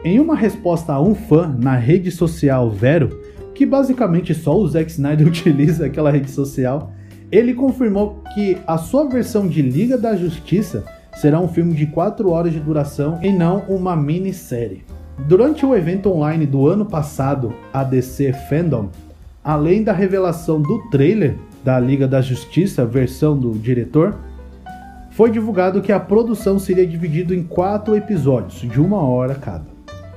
Em 0.04 0.20
uma 0.20 0.36
resposta 0.36 0.92
a 0.92 1.00
um 1.00 1.14
fã 1.14 1.56
na 1.56 1.76
rede 1.76 2.10
social 2.10 2.72
Vero, 2.72 3.22
que 3.54 3.64
basicamente 3.64 4.34
só 4.34 4.58
o 4.58 4.68
Zack 4.68 4.90
Snyder 4.90 5.28
utiliza 5.30 5.86
aquela 5.86 6.10
rede 6.10 6.32
social, 6.32 6.92
ele 7.32 7.54
confirmou 7.54 8.24
que 8.34 8.58
a 8.66 8.80
sua 8.80 9.08
versão 9.08 9.48
de 9.48 9.62
Liga 9.62 9.96
da 9.96 10.16
Justiça 10.16 10.84
será 11.16 11.40
um 11.40 11.48
filme 11.48 11.76
de 11.76 11.86
4 11.86 12.28
horas 12.28 12.54
de 12.54 12.60
duração 12.60 13.20
e 13.22 13.32
não 13.32 13.66
uma 13.70 13.96
minissérie. 13.96 14.84
Durante 15.28 15.64
o 15.64 15.76
evento 15.76 16.10
online 16.10 16.48
do 16.48 16.68
ano 16.68 16.88
passado, 16.88 17.54
a 17.72 17.84
DC 17.84 18.34
Fandom, 18.50 18.90
além 19.44 19.84
da 19.84 19.94
revelação 19.94 20.60
do 20.60 20.90
trailer 20.90 21.36
da 21.68 21.78
Liga 21.82 22.08
da 22.08 22.22
Justiça, 22.22 22.86
versão 22.86 23.38
do 23.38 23.52
diretor, 23.52 24.16
foi 25.12 25.30
divulgado 25.30 25.82
que 25.82 25.92
a 25.92 26.00
produção 26.00 26.58
seria 26.58 26.88
dividida 26.88 27.36
em 27.36 27.44
quatro 27.44 27.94
episódios, 27.94 28.62
de 28.62 28.80
uma 28.80 29.02
hora 29.02 29.36
cada 29.36 29.76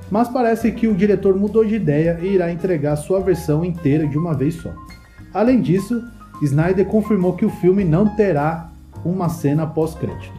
mas 0.09 0.27
parece 0.27 0.73
que 0.73 0.89
o 0.89 0.93
diretor 0.93 1.37
mudou 1.37 1.63
de 1.63 1.75
ideia 1.75 2.19
e 2.21 2.33
irá 2.33 2.51
entregar 2.51 2.97
sua 2.97 3.21
versão 3.21 3.63
inteira 3.63 4.05
de 4.05 4.17
uma 4.17 4.33
vez 4.33 4.55
só. 4.55 4.69
Além 5.33 5.61
disso, 5.61 6.03
Snyder 6.41 6.85
confirmou 6.85 7.33
que 7.33 7.45
o 7.45 7.49
filme 7.49 7.85
não 7.85 8.05
terá 8.05 8.69
uma 9.05 9.29
cena 9.29 9.65
pós-crédito. 9.65 10.33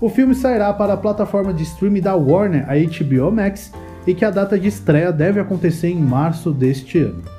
O 0.00 0.08
filme 0.08 0.34
sairá 0.34 0.72
para 0.72 0.94
a 0.94 0.96
plataforma 0.96 1.54
de 1.54 1.62
streaming 1.62 2.00
da 2.00 2.16
Warner, 2.16 2.66
a 2.68 2.74
HBO 2.74 3.30
Max, 3.30 3.72
e 4.04 4.12
que 4.12 4.24
a 4.24 4.30
data 4.30 4.58
de 4.58 4.66
estreia 4.66 5.12
deve 5.12 5.38
acontecer 5.38 5.88
em 5.88 6.00
março 6.00 6.50
deste 6.50 6.98
ano. 6.98 7.33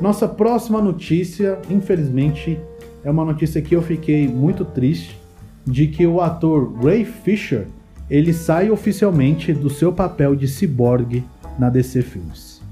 Nossa 0.00 0.28
próxima 0.28 0.80
notícia, 0.82 1.58
infelizmente, 1.70 2.58
é 3.02 3.10
uma 3.10 3.24
notícia 3.24 3.62
que 3.62 3.74
eu 3.74 3.80
fiquei 3.80 4.28
muito 4.28 4.64
triste 4.64 5.18
de 5.66 5.86
que 5.86 6.06
o 6.06 6.20
ator 6.20 6.74
Ray 6.84 7.04
Fisher 7.04 7.66
ele 8.08 8.32
sai 8.32 8.70
oficialmente 8.70 9.52
do 9.52 9.70
seu 9.70 9.92
papel 9.92 10.36
de 10.36 10.46
ciborgue 10.46 11.24
na 11.58 11.70
DC 11.70 12.02
Films. 12.02 12.62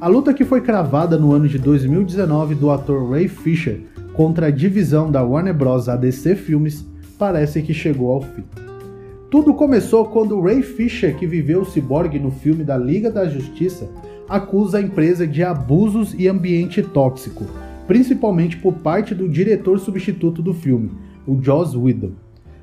A 0.00 0.08
luta 0.08 0.34
que 0.34 0.44
foi 0.44 0.62
cravada 0.62 1.18
no 1.18 1.32
ano 1.32 1.46
de 1.46 1.58
2019 1.58 2.54
do 2.54 2.70
ator 2.70 3.10
Ray 3.10 3.28
Fisher 3.28 3.80
contra 4.14 4.46
a 4.46 4.50
divisão 4.50 5.10
da 5.10 5.22
Warner 5.22 5.54
Bros. 5.54 5.88
ADC 5.88 6.34
Filmes 6.34 6.84
parece 7.18 7.62
que 7.62 7.74
chegou 7.74 8.10
ao 8.10 8.22
fim. 8.22 8.44
Tudo 9.30 9.54
começou 9.54 10.06
quando 10.06 10.40
Ray 10.40 10.62
Fisher, 10.62 11.16
que 11.16 11.26
viveu 11.26 11.62
o 11.62 11.66
ciborgue 11.66 12.18
no 12.18 12.30
filme 12.30 12.64
da 12.64 12.76
Liga 12.76 13.10
da 13.10 13.28
Justiça, 13.28 13.88
acusa 14.28 14.78
a 14.78 14.80
empresa 14.80 15.26
de 15.26 15.42
abusos 15.42 16.14
e 16.18 16.28
ambiente 16.28 16.82
tóxico, 16.82 17.44
principalmente 17.86 18.56
por 18.56 18.74
parte 18.74 19.14
do 19.14 19.28
diretor 19.28 19.78
substituto 19.78 20.42
do 20.42 20.54
filme, 20.54 20.90
o 21.26 21.40
Joss 21.42 21.76
Whedon. 21.76 22.12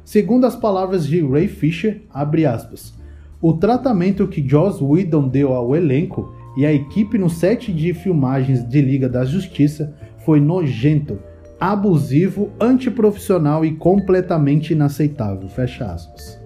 Segundo 0.03 0.45
as 0.45 0.55
palavras 0.55 1.05
de 1.05 1.21
Ray 1.21 1.47
Fisher, 1.47 2.01
aspas, 2.09 2.93
o 3.41 3.53
tratamento 3.53 4.27
que 4.27 4.47
Joss 4.47 4.83
Whedon 4.83 5.27
deu 5.27 5.53
ao 5.53 5.75
elenco 5.75 6.33
e 6.57 6.65
à 6.65 6.73
equipe 6.73 7.17
no 7.17 7.29
set 7.29 7.71
de 7.71 7.93
filmagens 7.93 8.67
de 8.67 8.81
Liga 8.81 9.07
da 9.07 9.23
Justiça 9.23 9.95
foi 10.25 10.39
nojento, 10.39 11.19
abusivo, 11.59 12.49
antiprofissional 12.59 13.63
e 13.63 13.71
completamente 13.75 14.73
inaceitável. 14.73 15.47
Fecha 15.47 15.85
aspas. 15.85 16.40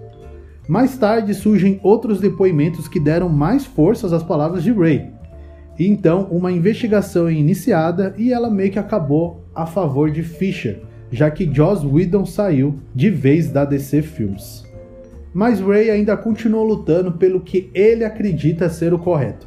Mais 0.68 0.98
tarde 0.98 1.32
surgem 1.32 1.78
outros 1.82 2.20
depoimentos 2.20 2.88
que 2.88 2.98
deram 2.98 3.28
mais 3.28 3.64
força 3.64 4.14
às 4.14 4.22
palavras 4.22 4.64
de 4.64 4.72
Ray. 4.72 5.10
Então, 5.78 6.26
uma 6.30 6.50
investigação 6.50 7.28
é 7.28 7.32
iniciada 7.32 8.14
e 8.16 8.32
ela 8.32 8.50
meio 8.50 8.70
que 8.70 8.78
acabou 8.78 9.44
a 9.54 9.66
favor 9.66 10.10
de 10.10 10.22
Fisher, 10.22 10.80
já 11.12 11.30
que 11.30 11.52
Joss 11.52 11.86
Whedon 11.86 12.24
saiu 12.24 12.76
de 12.94 13.10
vez 13.10 13.50
da 13.50 13.64
DC 13.64 14.02
Films. 14.02 14.64
Mas 15.32 15.60
Ray 15.60 15.90
ainda 15.90 16.16
continuou 16.16 16.64
lutando 16.64 17.12
pelo 17.12 17.40
que 17.40 17.70
ele 17.74 18.04
acredita 18.04 18.70
ser 18.70 18.94
o 18.94 18.98
correto. 18.98 19.46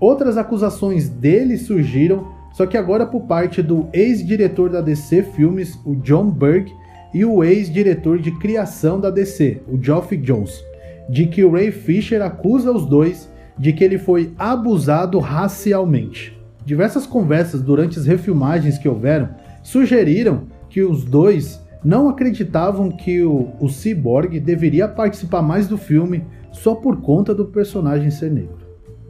Outras 0.00 0.36
acusações 0.36 1.08
dele 1.08 1.56
surgiram, 1.56 2.26
só 2.52 2.66
que 2.66 2.76
agora 2.76 3.06
por 3.06 3.22
parte 3.22 3.62
do 3.62 3.88
ex-diretor 3.92 4.68
da 4.68 4.80
DC 4.80 5.22
Filmes, 5.22 5.78
o 5.84 5.94
John 5.94 6.28
Berg, 6.28 6.72
e 7.12 7.24
o 7.24 7.42
ex-diretor 7.42 8.18
de 8.18 8.30
criação 8.32 9.00
da 9.00 9.10
DC, 9.10 9.62
o 9.66 9.82
Geoff 9.82 10.16
Jones, 10.16 10.62
de 11.08 11.26
que 11.26 11.42
o 11.42 11.50
Ray 11.50 11.70
Fisher 11.70 12.22
acusa 12.22 12.70
os 12.70 12.84
dois 12.84 13.30
de 13.58 13.72
que 13.72 13.82
ele 13.82 13.98
foi 13.98 14.32
abusado 14.38 15.18
racialmente. 15.18 16.38
Diversas 16.64 17.06
conversas 17.06 17.62
durante 17.62 17.98
as 17.98 18.06
refilmagens 18.06 18.78
que 18.78 18.88
houveram 18.88 19.30
sugeriram 19.62 20.42
que 20.68 20.82
os 20.82 21.04
dois 21.04 21.60
não 21.82 22.08
acreditavam 22.08 22.90
que 22.90 23.22
o, 23.22 23.50
o 23.58 23.68
Cyborg 23.68 24.38
deveria 24.40 24.86
participar 24.86 25.42
mais 25.42 25.66
do 25.66 25.78
filme 25.78 26.24
só 26.52 26.74
por 26.74 27.00
conta 27.00 27.34
do 27.34 27.46
personagem 27.46 28.10
ser 28.10 28.30
negro. 28.30 28.58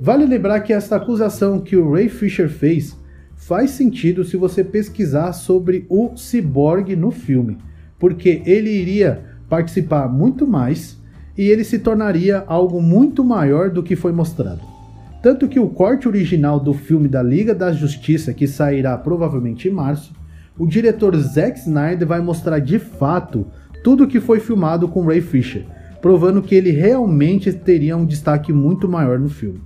Vale 0.00 0.24
lembrar 0.24 0.60
que 0.60 0.72
esta 0.72 0.96
acusação 0.96 1.60
que 1.60 1.76
o 1.76 1.92
Ray 1.92 2.08
Fisher 2.08 2.48
fez 2.48 2.96
faz 3.34 3.70
sentido 3.70 4.24
se 4.24 4.36
você 4.36 4.62
pesquisar 4.62 5.32
sobre 5.32 5.86
o 5.88 6.16
Cyborg 6.16 6.94
no 6.94 7.10
filme, 7.10 7.58
porque 7.98 8.42
ele 8.44 8.70
iria 8.70 9.24
participar 9.48 10.08
muito 10.08 10.46
mais 10.46 10.98
e 11.36 11.48
ele 11.48 11.64
se 11.64 11.78
tornaria 11.78 12.44
algo 12.46 12.82
muito 12.82 13.24
maior 13.24 13.70
do 13.70 13.82
que 13.82 13.96
foi 13.96 14.12
mostrado. 14.12 14.60
Tanto 15.22 15.48
que 15.48 15.58
o 15.58 15.68
corte 15.68 16.06
original 16.06 16.60
do 16.60 16.72
filme 16.72 17.08
da 17.08 17.22
Liga 17.22 17.54
da 17.54 17.72
Justiça, 17.72 18.32
que 18.32 18.46
sairá 18.46 18.96
provavelmente 18.96 19.68
em 19.68 19.70
março, 19.70 20.12
o 20.58 20.66
diretor 20.66 21.16
Zack 21.16 21.58
Snyder 21.58 22.06
vai 22.06 22.20
mostrar 22.20 22.58
de 22.58 22.78
fato 22.78 23.46
tudo 23.82 24.04
o 24.04 24.06
que 24.08 24.20
foi 24.20 24.40
filmado 24.40 24.88
com 24.88 25.06
Ray 25.06 25.20
Fisher, 25.20 25.64
provando 26.00 26.42
que 26.42 26.54
ele 26.54 26.70
realmente 26.70 27.52
teria 27.52 27.96
um 27.96 28.04
destaque 28.04 28.52
muito 28.52 28.88
maior 28.88 29.18
no 29.18 29.28
filme. 29.28 29.60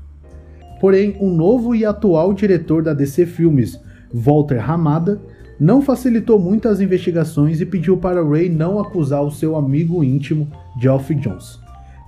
Porém, 0.81 1.17
o 1.21 1.31
novo 1.31 1.75
e 1.75 1.85
atual 1.85 2.33
diretor 2.35 2.83
da 2.83 2.93
DC 2.93 3.27
Filmes, 3.27 3.79
Walter 4.13 4.59
Hamada, 4.59 5.21
não 5.63 5.81
facilitou 5.81 6.41
muito 6.41 6.67
as 6.67 6.81
investigações 6.81 7.61
e 7.61 7.65
pediu 7.65 7.97
para 7.97 8.21
Ray 8.21 8.49
não 8.49 8.81
acusar 8.81 9.23
o 9.23 9.31
seu 9.31 9.55
amigo 9.55 10.03
íntimo, 10.03 10.51
Geoff 10.77 11.15
Jones. 11.15 11.57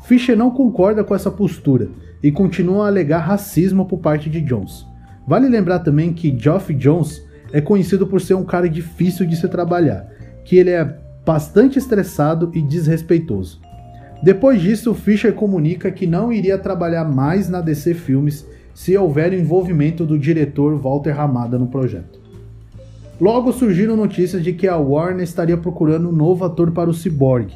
Fisher 0.02 0.36
não 0.36 0.50
concorda 0.50 1.04
com 1.04 1.14
essa 1.14 1.30
postura 1.30 1.88
e 2.20 2.32
continua 2.32 2.86
a 2.86 2.88
alegar 2.88 3.20
racismo 3.20 3.86
por 3.86 4.00
parte 4.00 4.28
de 4.28 4.40
Jones. 4.40 4.84
Vale 5.24 5.48
lembrar 5.48 5.78
também 5.78 6.12
que 6.12 6.36
Geoff 6.36 6.74
Jones 6.74 7.24
é 7.52 7.60
conhecido 7.60 8.08
por 8.08 8.20
ser 8.20 8.34
um 8.34 8.44
cara 8.44 8.68
difícil 8.68 9.24
de 9.24 9.36
se 9.36 9.46
trabalhar, 9.46 10.04
que 10.44 10.56
ele 10.56 10.70
é 10.70 10.98
bastante 11.24 11.78
estressado 11.78 12.50
e 12.56 12.60
desrespeitoso. 12.60 13.60
Depois 14.20 14.60
disso, 14.60 14.92
Fischer 14.94 15.32
comunica 15.32 15.92
que 15.92 16.08
não 16.08 16.32
iria 16.32 16.58
trabalhar 16.58 17.04
mais 17.04 17.48
na 17.48 17.60
DC 17.60 17.94
Filmes 17.94 18.44
se 18.74 18.98
houver 18.98 19.32
envolvimento 19.32 20.04
do 20.04 20.18
diretor 20.18 20.76
Walter 20.76 21.12
Ramada 21.12 21.56
no 21.56 21.68
projeto. 21.68 22.23
Logo 23.20 23.52
surgiram 23.52 23.96
notícias 23.96 24.42
de 24.42 24.52
que 24.52 24.66
a 24.66 24.76
Warner 24.76 25.22
estaria 25.22 25.56
procurando 25.56 26.08
um 26.08 26.12
novo 26.12 26.44
ator 26.44 26.72
para 26.72 26.90
o 26.90 26.94
Cyborg, 26.94 27.52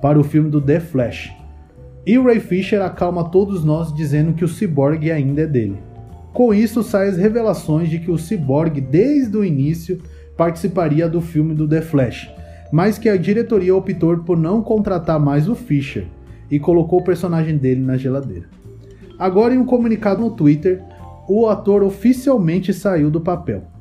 para 0.00 0.18
o 0.18 0.24
filme 0.24 0.48
do 0.48 0.60
The 0.60 0.80
Flash. 0.80 1.32
E 2.06 2.18
Ray 2.18 2.40
Fisher 2.40 2.80
acalma 2.80 3.28
todos 3.28 3.62
nós 3.62 3.94
dizendo 3.94 4.32
que 4.32 4.44
o 4.44 4.48
Cyborg 4.48 5.10
ainda 5.10 5.42
é 5.42 5.46
dele. 5.46 5.76
Com 6.32 6.54
isso, 6.54 6.82
saem 6.82 7.10
as 7.10 7.18
revelações 7.18 7.90
de 7.90 7.98
que 7.98 8.10
o 8.10 8.16
Cyborg, 8.16 8.80
desde 8.80 9.36
o 9.36 9.44
início, 9.44 10.00
participaria 10.34 11.06
do 11.06 11.20
filme 11.20 11.54
do 11.54 11.68
The 11.68 11.82
Flash, 11.82 12.30
mas 12.72 12.96
que 12.96 13.08
a 13.08 13.16
diretoria 13.18 13.76
optou 13.76 14.16
por 14.18 14.38
não 14.38 14.62
contratar 14.62 15.20
mais 15.20 15.46
o 15.46 15.54
Fisher 15.54 16.06
e 16.50 16.58
colocou 16.58 17.00
o 17.00 17.04
personagem 17.04 17.58
dele 17.58 17.82
na 17.82 17.98
geladeira. 17.98 18.48
Agora, 19.18 19.54
em 19.54 19.58
um 19.58 19.66
comunicado 19.66 20.22
no 20.22 20.30
Twitter, 20.30 20.82
o 21.28 21.46
ator 21.46 21.82
oficialmente 21.82 22.72
saiu 22.72 23.10
do 23.10 23.20
papel. 23.20 23.71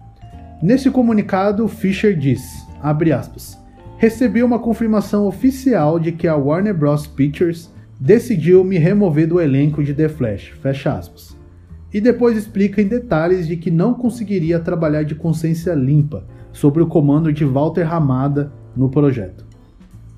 Nesse 0.62 0.92
comunicado, 0.92 1.68
Fisher 1.68 2.16
diz, 2.16 2.68
aspas, 2.84 3.58
recebi 3.98 4.44
uma 4.44 4.60
confirmação 4.60 5.26
oficial 5.26 6.00
de 6.00 6.12
que 6.12 6.28
a 6.28 6.36
Warner 6.36 6.78
Bros. 6.78 7.08
Pictures 7.08 7.68
decidiu 8.00 8.64
me 8.64 8.78
remover 8.78 9.28
do 9.28 9.42
elenco 9.42 9.84
de 9.84 9.92
The 9.92 10.08
Flash, 10.08 10.54
e 11.92 12.00
depois 12.00 12.38
explica 12.38 12.80
em 12.80 12.88
detalhes 12.88 13.48
de 13.48 13.58
que 13.58 13.72
não 13.72 13.96
conseguiria 13.96 14.60
trabalhar 14.60 15.02
de 15.02 15.16
consciência 15.16 15.74
limpa 15.74 16.26
sobre 16.54 16.84
o 16.84 16.88
comando 16.88 17.34
de 17.34 17.44
Walter 17.44 17.84
Ramada 17.84 18.52
no 18.78 18.88
projeto. 18.88 19.44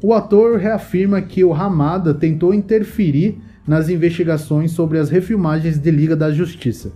O 0.02 0.14
ator 0.14 0.58
reafirma 0.58 1.22
que 1.22 1.46
o 1.46 1.54
Ramada 1.54 2.14
tentou 2.14 2.54
interferir 2.54 3.38
nas 3.66 3.88
investigações 3.88 4.72
sobre 4.72 4.98
as 4.98 5.10
refilmagens 5.10 5.78
de 5.78 5.90
Liga 5.90 6.18
da 6.18 6.34
Justiça. 6.34 6.92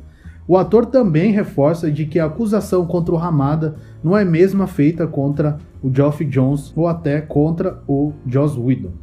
O 0.47 0.55
ator 0.55 0.85
também 0.85 1.33
reforça 1.33 1.91
de 1.91 2.05
que 2.05 2.19
a 2.19 2.25
acusação 2.25 2.85
contra 2.85 3.13
o 3.13 3.17
Ramada 3.17 3.75
não 4.01 4.15
é 4.15 4.23
mesma 4.23 4.65
feita 4.65 5.05
contra 5.05 5.57
o 5.83 5.93
Geoff 5.93 6.23
Jones 6.23 6.71
ou 6.73 6.87
até 6.87 7.19
contra 7.19 7.83
o 7.85 8.13
Joss 8.25 8.57
Whedon. 8.57 8.93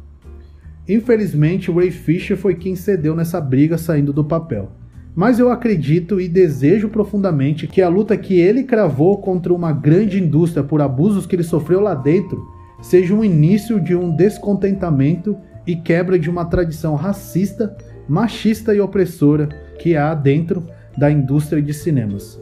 Infelizmente, 0.89 1.71
Ray 1.71 1.91
Fisher 1.91 2.35
foi 2.35 2.55
quem 2.55 2.75
cedeu 2.75 3.15
nessa 3.15 3.39
briga 3.39 3.77
saindo 3.77 4.11
do 4.11 4.23
papel. 4.23 4.71
Mas 5.15 5.39
eu 5.39 5.49
acredito 5.49 6.19
e 6.19 6.27
desejo 6.27 6.89
profundamente 6.89 7.67
que 7.67 7.81
a 7.81 7.87
luta 7.87 8.17
que 8.17 8.39
ele 8.39 8.63
cravou 8.63 9.19
contra 9.19 9.53
uma 9.53 9.71
grande 9.71 10.21
indústria 10.21 10.63
por 10.63 10.81
abusos 10.81 11.25
que 11.25 11.35
ele 11.35 11.43
sofreu 11.43 11.79
lá 11.79 11.93
dentro 11.93 12.43
seja 12.81 13.13
um 13.13 13.23
início 13.23 13.79
de 13.79 13.95
um 13.95 14.13
descontentamento 14.13 15.37
e 15.65 15.75
quebra 15.75 16.19
de 16.19 16.29
uma 16.29 16.45
tradição 16.45 16.95
racista, 16.95 17.75
machista 18.09 18.75
e 18.75 18.81
opressora 18.81 19.47
que 19.79 19.95
há 19.95 20.13
dentro 20.13 20.63
da 20.97 21.11
indústria 21.11 21.61
de 21.61 21.73
cinemas. 21.73 22.39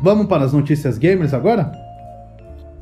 Vamos 0.00 0.26
para 0.26 0.44
as 0.44 0.52
notícias 0.52 0.98
gamers 0.98 1.32
agora? 1.32 1.72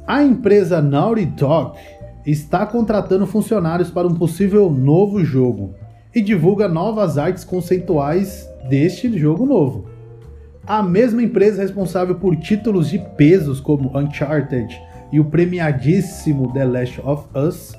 A 0.06 0.22
empresa 0.22 0.80
Naughty 0.80 1.26
Dog 1.26 1.78
está 2.26 2.66
contratando 2.66 3.26
funcionários 3.26 3.90
para 3.90 4.08
um 4.08 4.14
possível 4.14 4.70
novo 4.70 5.24
jogo 5.24 5.74
e 6.14 6.20
divulga 6.20 6.68
novas 6.68 7.18
artes 7.18 7.44
conceituais 7.44 8.48
deste 8.68 9.18
jogo 9.18 9.46
novo. 9.46 9.86
A 10.66 10.82
mesma 10.82 11.22
empresa 11.22 11.62
responsável 11.62 12.14
por 12.16 12.36
títulos 12.36 12.88
de 12.88 12.98
pesos 13.16 13.60
como 13.60 13.96
Uncharted 13.96 14.80
e 15.12 15.18
o 15.20 15.24
premiadíssimo 15.24 16.52
The 16.52 16.64
Last 16.64 17.00
of 17.02 17.26
Us 17.34 17.76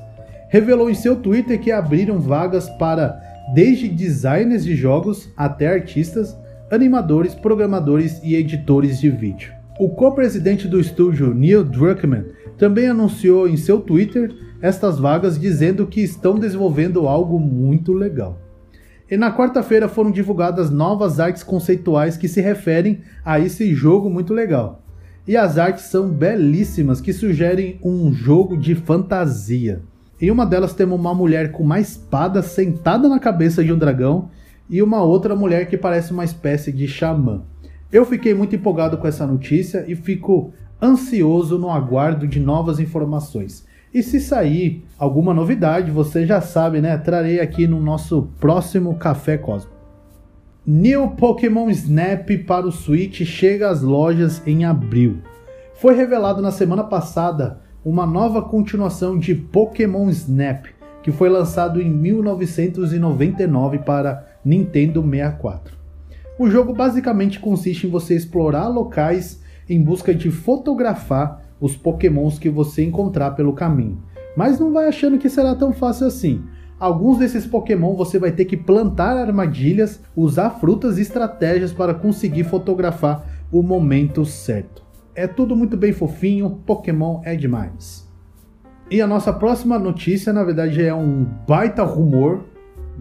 revelou 0.49 0.89
em 0.89 0.93
seu 0.93 1.15
Twitter 1.15 1.59
que 1.59 1.71
abriram 1.71 2.19
vagas 2.19 2.69
para 2.71 3.31
desde 3.53 3.87
designers 3.87 4.63
de 4.63 4.75
jogos 4.75 5.31
até 5.35 5.67
artistas, 5.67 6.37
animadores, 6.71 7.35
programadores 7.35 8.21
e 8.23 8.35
editores 8.35 8.99
de 8.99 9.09
vídeo. 9.09 9.51
O 9.79 9.89
co-presidente 9.89 10.67
do 10.67 10.79
estúdio, 10.79 11.33
Neil 11.33 11.63
Druckmann, 11.63 12.25
também 12.57 12.87
anunciou 12.87 13.47
em 13.47 13.57
seu 13.57 13.79
Twitter 13.79 14.33
estas 14.61 14.99
vagas 14.99 15.39
dizendo 15.39 15.87
que 15.87 16.01
estão 16.01 16.37
desenvolvendo 16.37 17.07
algo 17.07 17.39
muito 17.39 17.93
legal. 17.93 18.39
E 19.09 19.17
na 19.17 19.35
quarta-feira 19.35 19.89
foram 19.89 20.11
divulgadas 20.11 20.69
novas 20.69 21.19
artes 21.19 21.43
conceituais 21.43 22.15
que 22.15 22.29
se 22.29 22.39
referem 22.39 23.01
a 23.25 23.39
esse 23.39 23.73
jogo 23.73 24.09
muito 24.09 24.33
legal. 24.33 24.81
E 25.27 25.35
as 25.35 25.57
artes 25.57 25.85
são 25.85 26.09
belíssimas, 26.09 27.01
que 27.01 27.11
sugerem 27.11 27.79
um 27.83 28.13
jogo 28.13 28.55
de 28.55 28.73
fantasia. 28.73 29.81
Em 30.21 30.29
uma 30.29 30.45
delas 30.45 30.73
temos 30.75 30.99
uma 30.99 31.15
mulher 31.15 31.51
com 31.51 31.63
uma 31.63 31.79
espada 31.79 32.43
sentada 32.43 33.10
na 33.10 33.19
cabeça 33.19 33.63
de 33.63 33.73
um 33.73 33.77
dragão 33.77 34.29
e 34.69 34.79
uma 34.84 35.01
outra 35.01 35.36
mulher 35.36 35.67
que 35.67 35.75
parece 35.75 36.12
uma 36.12 36.23
espécie 36.23 36.71
de 36.71 36.88
xamã. 36.88 37.41
Eu 37.91 38.05
fiquei 38.05 38.36
muito 38.36 38.55
empolgado 38.55 38.99
com 38.99 39.07
essa 39.07 39.25
notícia 39.25 39.84
e 39.88 39.95
fico 39.95 40.53
ansioso 40.79 41.57
no 41.57 41.71
aguardo 41.71 42.27
de 42.27 42.39
novas 42.39 42.79
informações. 42.79 43.65
E 43.91 44.03
se 44.03 44.19
sair 44.19 44.86
alguma 44.97 45.34
novidade, 45.34 45.89
você 45.89 46.25
já 46.25 46.39
sabe, 46.39 46.79
né? 46.79 46.95
Trarei 46.99 47.39
aqui 47.39 47.67
no 47.67 47.81
nosso 47.81 48.29
próximo 48.39 48.95
Café 48.95 49.38
Cosmo. 49.39 49.71
New 50.65 51.10
Pokémon 51.17 51.67
Snap 51.71 52.29
para 52.45 52.67
o 52.67 52.71
Switch 52.71 53.23
chega 53.23 53.69
às 53.69 53.81
lojas 53.81 54.41
em 54.45 54.65
abril. 54.65 55.17
Foi 55.73 55.95
revelado 55.95 56.43
na 56.43 56.51
semana 56.51 56.84
passada 56.84 57.60
uma 57.84 58.06
nova 58.06 58.44
continuação 58.44 59.17
de 59.17 59.34
Pokémon 59.34 60.08
Snap, 60.10 60.65
que 61.02 61.12
foi 61.12 61.30
lançado 61.30 61.82
em 61.82 61.89
1999 61.89 63.80
para 63.80 64.28
Nintendo 64.46 65.02
64. 65.02 65.76
O 66.38 66.50
jogo 66.50 66.74
basicamente 66.74 67.39
consiste 67.39 67.88
em 67.88 67.89
você 67.89 68.15
explorar 68.15 68.67
locais 68.67 69.41
em 69.67 69.82
busca 69.82 70.13
de 70.13 70.30
fotografar 70.30 71.41
os 71.60 71.76
Pokémons 71.76 72.38
que 72.38 72.50
você 72.50 72.84
encontrar 72.84 73.32
pelo 73.32 73.54
caminho. 73.54 74.02
Mas 74.36 74.60
não 74.60 74.72
vai 74.72 74.88
achando 74.88 75.17
que 75.17 75.30
será 75.30 75.56
tão 75.56 75.74
fácil 75.74 76.08
assim. 76.08 76.44
Alguns 76.80 77.20
desses 77.20 77.46
Pokémon 77.46 77.96
você 77.96 78.17
vai 78.17 78.32
ter 78.32 78.46
que 78.46 78.58
plantar 78.58 79.17
armadilhas, 79.17 80.02
usar 80.15 80.52
frutas 80.52 80.98
e 80.98 81.02
estratégias 81.02 81.72
para 81.72 81.94
conseguir 81.94 82.44
fotografar 82.44 83.24
o 83.52 83.62
momento 83.62 84.26
certo. 84.26 84.90
É 85.13 85.28
tudo 85.28 85.56
muito 85.56 85.76
bem 85.76 85.91
fofinho, 85.91 86.62
Pokémon 86.65 87.21
é 87.26 87.36
demais. 87.36 88.10
E 88.89 89.02
a 89.02 89.08
nossa 89.08 89.32
próxima 89.32 89.78
notícia, 89.78 90.32
na 90.32 90.43
verdade, 90.43 90.82
é 90.82 90.93
um 90.93 91.26
baita 91.47 91.84
rumor. 91.84 92.45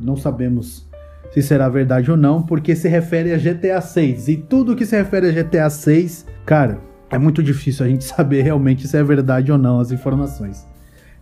Não 0.00 0.16
sabemos 0.16 0.88
se 1.30 1.42
será 1.42 1.68
verdade 1.68 2.10
ou 2.10 2.16
não, 2.16 2.42
porque 2.42 2.74
se 2.74 2.88
refere 2.88 3.32
a 3.32 3.38
GTA 3.38 3.80
6. 3.80 4.28
E 4.28 4.36
tudo 4.36 4.74
que 4.74 4.86
se 4.86 4.96
refere 4.96 5.28
a 5.28 5.42
GTA 5.42 5.70
6, 5.70 6.26
cara, 6.44 6.80
é 7.10 7.18
muito 7.18 7.42
difícil 7.42 7.86
a 7.86 7.88
gente 7.88 8.02
saber 8.04 8.42
realmente 8.42 8.88
se 8.88 8.96
é 8.96 9.02
verdade 9.02 9.52
ou 9.52 9.58
não 9.58 9.78
as 9.78 9.92
informações. 9.92 10.66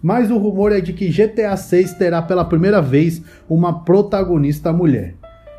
Mas 0.02 0.30
o 0.30 0.38
rumor 0.38 0.72
é 0.72 0.80
de 0.80 0.92
que 0.92 1.08
GTA 1.08 1.56
6 1.56 1.94
terá 1.94 2.22
pela 2.22 2.44
primeira 2.44 2.80
vez 2.80 3.22
uma 3.48 3.84
protagonista 3.84 4.72
mulher. 4.72 5.16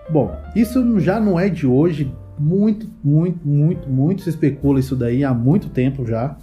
Bom, 0.10 0.36
isso 0.56 1.00
já 1.00 1.20
não 1.20 1.40
é 1.40 1.50
de 1.50 1.68
hoje, 1.68 2.12
muito, 2.40 2.88
muito, 3.04 3.48
muito, 3.48 3.90
muito 3.90 4.22
se 4.22 4.30
especula 4.30 4.80
isso 4.80 4.96
daí 4.96 5.24
há 5.24 5.34
muito 5.34 5.70
tempo 5.70 6.06
já. 6.06 6.38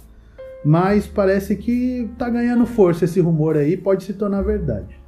Mas 0.63 1.07
parece 1.07 1.55
que 1.55 2.09
tá 2.17 2.29
ganhando 2.29 2.65
força 2.65 3.05
esse 3.05 3.19
rumor 3.19 3.55
aí, 3.55 3.77
pode 3.77 4.03
se 4.03 4.13
tornar 4.13 4.41
verdade. 4.41 4.99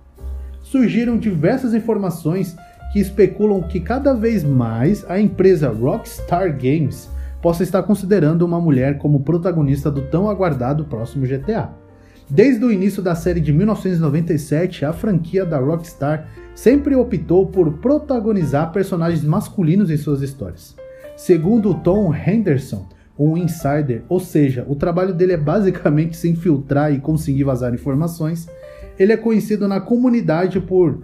Surgiram 0.62 1.18
diversas 1.18 1.74
informações 1.74 2.56
que 2.92 3.00
especulam 3.00 3.64
que 3.64 3.80
cada 3.80 4.14
vez 4.14 4.44
mais 4.44 5.06
a 5.10 5.20
empresa 5.20 5.70
Rockstar 5.70 6.52
Games 6.58 7.10
possa 7.42 7.64
estar 7.64 7.84
considerando 7.84 8.44
uma 8.44 8.60
mulher 8.60 8.98
como 8.98 9.22
protagonista 9.22 9.90
do 9.90 10.02
tão 10.04 10.30
aguardado 10.30 10.86
próximo 10.86 11.26
GTA. 11.26 11.70
Desde 12.30 12.64
o 12.64 12.72
início 12.72 13.02
da 13.02 13.16
série 13.16 13.40
de 13.40 13.52
1997, 13.52 14.86
a 14.86 14.94
franquia 14.94 15.46
da 15.46 15.58
Rockstar 15.58 16.28
sempre 16.54 16.96
optou 16.96 17.48
por 17.48 17.74
protagonizar 17.74 18.72
personagens 18.72 19.24
masculinos 19.24 19.90
em 19.90 19.98
suas 19.98 20.22
histórias. 20.22 20.76
Segundo 21.20 21.74
Tom 21.74 22.16
Henderson, 22.16 22.88
um 23.20 23.36
insider, 23.36 24.04
ou 24.08 24.22
seja, 24.22 24.66
o 24.70 24.74
trabalho 24.74 25.14
dele 25.14 25.34
é 25.34 25.38
basicamente 25.38 26.16
se 26.16 26.30
infiltrar 26.30 26.94
e 26.94 27.00
conseguir 27.02 27.44
vazar 27.44 27.74
informações, 27.74 28.48
ele 28.98 29.12
é 29.12 29.18
conhecido 29.18 29.68
na 29.68 29.82
comunidade 29.82 30.62
por 30.62 31.04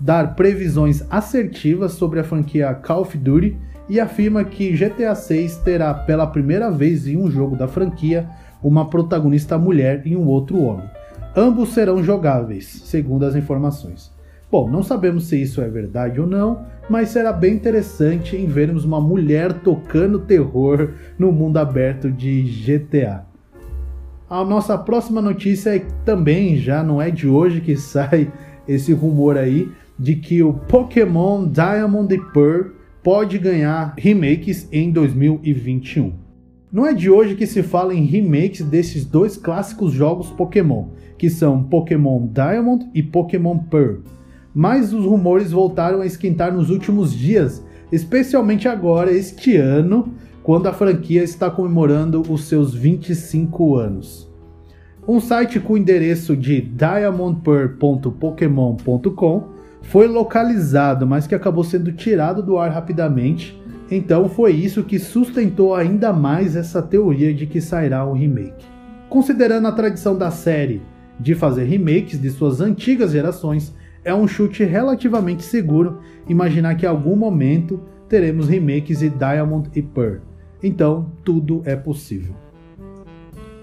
dar 0.00 0.34
previsões 0.34 1.04
assertivas 1.08 1.92
sobre 1.92 2.18
a 2.18 2.24
franquia 2.24 2.74
Call 2.74 3.02
of 3.02 3.16
Duty 3.16 3.56
e 3.88 4.00
afirma 4.00 4.42
que 4.42 4.72
GTA 4.72 5.14
6 5.14 5.58
terá 5.58 5.94
pela 5.94 6.26
primeira 6.26 6.68
vez 6.68 7.06
em 7.06 7.16
um 7.16 7.30
jogo 7.30 7.54
da 7.54 7.68
franquia 7.68 8.28
uma 8.60 8.90
protagonista 8.90 9.56
mulher 9.56 10.02
e 10.04 10.16
um 10.16 10.26
outro 10.26 10.60
homem. 10.60 10.90
Ambos 11.36 11.72
serão 11.72 12.02
jogáveis, 12.02 12.82
segundo 12.84 13.24
as 13.24 13.36
informações. 13.36 14.11
Bom, 14.52 14.68
não 14.68 14.82
sabemos 14.82 15.28
se 15.28 15.40
isso 15.40 15.62
é 15.62 15.68
verdade 15.70 16.20
ou 16.20 16.26
não, 16.26 16.66
mas 16.86 17.08
será 17.08 17.32
bem 17.32 17.54
interessante 17.54 18.36
em 18.36 18.44
vermos 18.44 18.84
uma 18.84 19.00
mulher 19.00 19.50
tocando 19.60 20.18
terror 20.18 20.90
no 21.18 21.32
mundo 21.32 21.56
aberto 21.56 22.10
de 22.10 22.42
GTA. 22.42 23.24
A 24.28 24.44
nossa 24.44 24.76
próxima 24.76 25.22
notícia 25.22 25.74
é 25.74 25.78
também 26.04 26.58
já 26.58 26.82
não 26.82 27.00
é 27.00 27.10
de 27.10 27.26
hoje 27.26 27.62
que 27.62 27.74
sai 27.80 28.30
esse 28.68 28.92
rumor 28.92 29.38
aí 29.38 29.70
de 29.98 30.16
que 30.16 30.42
o 30.42 30.52
Pokémon 30.52 31.48
Diamond 31.48 32.14
e 32.14 32.18
Pearl 32.34 32.72
pode 33.02 33.38
ganhar 33.38 33.94
remakes 33.96 34.68
em 34.70 34.92
2021. 34.92 36.12
Não 36.70 36.86
é 36.86 36.92
de 36.92 37.08
hoje 37.08 37.36
que 37.36 37.46
se 37.46 37.62
fala 37.62 37.94
em 37.94 38.04
remakes 38.04 38.66
desses 38.66 39.06
dois 39.06 39.34
clássicos 39.34 39.94
jogos 39.94 40.28
Pokémon, 40.28 40.88
que 41.16 41.30
são 41.30 41.62
Pokémon 41.62 42.26
Diamond 42.26 42.90
e 42.92 43.02
Pokémon 43.02 43.56
Pearl 43.56 44.00
mas 44.54 44.92
os 44.92 45.04
rumores 45.04 45.52
voltaram 45.52 46.00
a 46.00 46.06
esquentar 46.06 46.52
nos 46.52 46.70
últimos 46.70 47.14
dias, 47.14 47.64
especialmente 47.90 48.68
agora, 48.68 49.10
este 49.12 49.56
ano, 49.56 50.12
quando 50.42 50.66
a 50.66 50.72
franquia 50.72 51.22
está 51.22 51.50
comemorando 51.50 52.22
os 52.28 52.44
seus 52.44 52.74
25 52.74 53.76
anos. 53.76 54.30
Um 55.06 55.20
site 55.20 55.58
com 55.58 55.72
o 55.72 55.78
endereço 55.78 56.36
de 56.36 56.60
diamondpearl.pokemon.com 56.60 59.52
foi 59.82 60.06
localizado, 60.06 61.06
mas 61.06 61.26
que 61.26 61.34
acabou 61.34 61.64
sendo 61.64 61.92
tirado 61.92 62.42
do 62.42 62.56
ar 62.56 62.70
rapidamente. 62.70 63.60
Então 63.90 64.28
foi 64.28 64.52
isso 64.52 64.84
que 64.84 64.98
sustentou 64.98 65.74
ainda 65.74 66.12
mais 66.12 66.54
essa 66.54 66.80
teoria 66.80 67.34
de 67.34 67.46
que 67.46 67.60
sairá 67.60 68.06
um 68.06 68.12
remake. 68.12 68.64
Considerando 69.08 69.68
a 69.68 69.72
tradição 69.72 70.16
da 70.16 70.30
série 70.30 70.82
de 71.18 71.34
fazer 71.34 71.64
remakes 71.64 72.20
de 72.20 72.30
suas 72.30 72.60
antigas 72.60 73.10
gerações, 73.10 73.74
é 74.04 74.14
um 74.14 74.26
chute 74.26 74.64
relativamente 74.64 75.44
seguro 75.44 76.00
imaginar 76.28 76.74
que 76.74 76.86
em 76.86 76.88
algum 76.88 77.16
momento 77.16 77.80
teremos 78.08 78.48
remakes 78.48 78.98
de 78.98 79.08
Diamond 79.08 79.70
e 79.74 79.82
Pearl. 79.82 80.20
Então, 80.62 81.10
tudo 81.24 81.62
é 81.64 81.74
possível. 81.74 82.34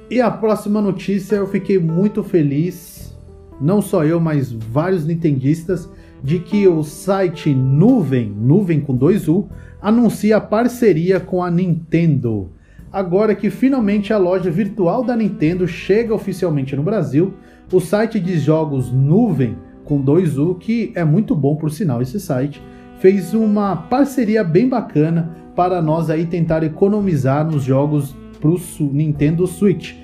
E 0.09 0.19
a 0.19 0.31
próxima 0.31 0.81
notícia 0.81 1.35
eu 1.35 1.47
fiquei 1.47 1.77
muito 1.77 2.23
feliz, 2.23 3.15
não 3.61 3.81
só 3.81 4.03
eu, 4.03 4.19
mas 4.19 4.51
vários 4.51 5.05
nintendistas, 5.05 5.89
de 6.23 6.39
que 6.39 6.67
o 6.67 6.83
site 6.83 7.53
Nuvem, 7.53 8.29
Nuvem 8.29 8.81
com 8.81 8.95
dois 8.95 9.27
U, 9.27 9.47
anuncia 9.81 10.41
parceria 10.41 11.19
com 11.19 11.43
a 11.43 11.51
Nintendo. 11.51 12.49
Agora 12.91 13.35
que 13.35 13.49
finalmente 13.49 14.11
a 14.11 14.17
loja 14.17 14.49
virtual 14.49 15.03
da 15.03 15.15
Nintendo 15.15 15.67
chega 15.67 16.13
oficialmente 16.13 16.75
no 16.75 16.81
Brasil, 16.81 17.35
o 17.71 17.79
site 17.79 18.19
de 18.19 18.39
jogos 18.39 18.91
Nuvem 18.91 19.55
com 19.89 19.99
dois 19.99 20.37
U, 20.37 20.53
que 20.53 20.91
é 20.93 21.03
muito 21.03 21.35
bom 21.35 21.55
por 21.55 21.71
sinal 21.71 21.99
esse 21.99 22.19
site, 22.19 22.61
fez 22.99 23.33
uma 23.33 23.75
parceria 23.75 24.43
bem 24.43 24.69
bacana 24.69 25.35
para 25.55 25.81
nós 25.81 26.11
aí 26.11 26.27
tentar 26.27 26.61
economizar 26.63 27.43
nos 27.43 27.63
jogos 27.63 28.15
para 28.39 28.51
o 28.51 28.59
Nintendo 28.79 29.47
Switch, 29.47 29.95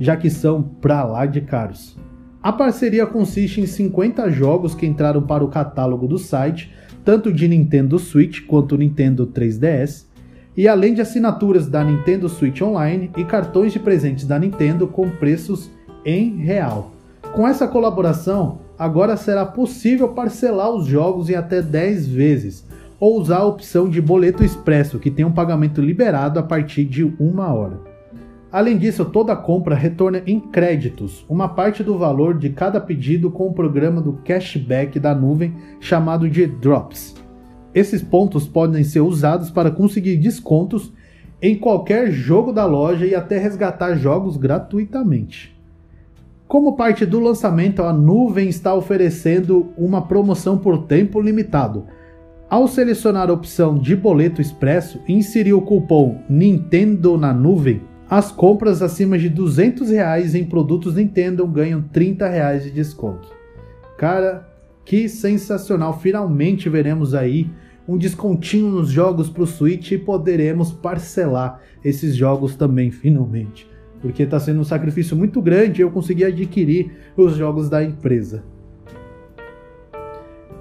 já 0.00 0.16
que 0.16 0.30
são 0.30 0.62
pra 0.62 1.04
lá 1.04 1.26
de 1.26 1.42
caros. 1.42 1.94
A 2.42 2.52
parceria 2.52 3.06
consiste 3.06 3.60
em 3.60 3.66
50 3.66 4.30
jogos 4.30 4.74
que 4.74 4.86
entraram 4.86 5.22
para 5.22 5.44
o 5.44 5.48
catálogo 5.48 6.08
do 6.08 6.18
site, 6.18 6.72
tanto 7.04 7.30
de 7.30 7.46
Nintendo 7.46 7.98
Switch 7.98 8.46
quanto 8.46 8.78
Nintendo 8.78 9.26
3DS, 9.26 10.06
e 10.56 10.66
além 10.66 10.94
de 10.94 11.02
assinaturas 11.02 11.68
da 11.68 11.84
Nintendo 11.84 12.30
Switch 12.30 12.62
Online 12.62 13.10
e 13.16 13.24
cartões 13.24 13.74
de 13.74 13.78
presentes 13.78 14.26
da 14.26 14.38
Nintendo 14.38 14.86
com 14.86 15.10
preços 15.10 15.70
em 16.04 16.36
real. 16.36 16.92
Com 17.34 17.46
essa 17.46 17.66
colaboração, 17.66 18.63
agora 18.78 19.16
será 19.16 19.44
possível 19.46 20.08
parcelar 20.08 20.70
os 20.70 20.86
jogos 20.86 21.30
em 21.30 21.34
até 21.34 21.62
10 21.62 22.06
vezes, 22.08 22.66
ou 22.98 23.20
usar 23.20 23.38
a 23.38 23.46
opção 23.46 23.88
de 23.88 24.00
boleto 24.00 24.44
expresso, 24.44 24.98
que 24.98 25.10
tem 25.10 25.24
um 25.24 25.32
pagamento 25.32 25.80
liberado 25.80 26.38
a 26.38 26.42
partir 26.42 26.84
de 26.84 27.04
uma 27.18 27.52
hora. 27.52 27.80
Além 28.50 28.78
disso, 28.78 29.04
toda 29.04 29.34
compra 29.34 29.74
retorna 29.74 30.22
em 30.26 30.38
créditos, 30.38 31.26
uma 31.28 31.48
parte 31.48 31.82
do 31.82 31.98
valor 31.98 32.38
de 32.38 32.50
cada 32.50 32.80
pedido 32.80 33.30
com 33.30 33.48
o 33.48 33.52
programa 33.52 34.00
do 34.00 34.12
cashback 34.24 35.00
da 35.00 35.14
nuvem 35.14 35.54
chamado 35.80 36.30
de 36.30 36.46
Drops. 36.46 37.16
Esses 37.74 38.00
pontos 38.00 38.46
podem 38.46 38.84
ser 38.84 39.00
usados 39.00 39.50
para 39.50 39.72
conseguir 39.72 40.16
descontos 40.18 40.92
em 41.42 41.58
qualquer 41.58 42.12
jogo 42.12 42.52
da 42.52 42.64
loja 42.64 43.04
e 43.04 43.14
até 43.14 43.38
resgatar 43.38 43.96
jogos 43.96 44.36
gratuitamente. 44.36 45.53
Como 46.46 46.76
parte 46.76 47.06
do 47.06 47.18
lançamento, 47.18 47.82
a 47.82 47.92
nuvem 47.92 48.48
está 48.48 48.74
oferecendo 48.74 49.72
uma 49.76 50.06
promoção 50.06 50.58
por 50.58 50.84
tempo 50.86 51.20
limitado. 51.20 51.86
Ao 52.50 52.68
selecionar 52.68 53.30
a 53.30 53.32
opção 53.32 53.78
de 53.78 53.96
boleto 53.96 54.40
expresso 54.40 55.00
e 55.08 55.14
inserir 55.14 55.54
o 55.54 55.62
cupom 55.62 56.22
Nintendo 56.28 57.16
na 57.16 57.32
nuvem, 57.32 57.82
as 58.08 58.30
compras 58.30 58.82
acima 58.82 59.18
de 59.18 59.30
200 59.30 59.88
reais 59.88 60.34
em 60.34 60.44
produtos 60.44 60.96
Nintendo 60.96 61.46
ganham 61.46 61.82
30 61.82 62.28
reais 62.28 62.62
de 62.62 62.70
desconto. 62.70 63.28
Cara, 63.96 64.46
que 64.84 65.08
sensacional! 65.08 65.98
Finalmente 65.98 66.68
veremos 66.68 67.14
aí 67.14 67.50
um 67.88 67.96
descontinho 67.96 68.68
nos 68.68 68.90
jogos 68.90 69.30
para 69.30 69.42
o 69.42 69.46
Switch 69.46 69.92
e 69.92 69.98
poderemos 69.98 70.70
parcelar 70.70 71.60
esses 71.82 72.14
jogos 72.14 72.54
também, 72.54 72.90
finalmente. 72.92 73.73
Porque 74.04 74.24
está 74.24 74.38
sendo 74.38 74.60
um 74.60 74.64
sacrifício 74.64 75.16
muito 75.16 75.40
grande 75.40 75.80
eu 75.80 75.90
conseguir 75.90 76.26
adquirir 76.26 76.92
os 77.16 77.36
jogos 77.36 77.70
da 77.70 77.82
empresa. 77.82 78.44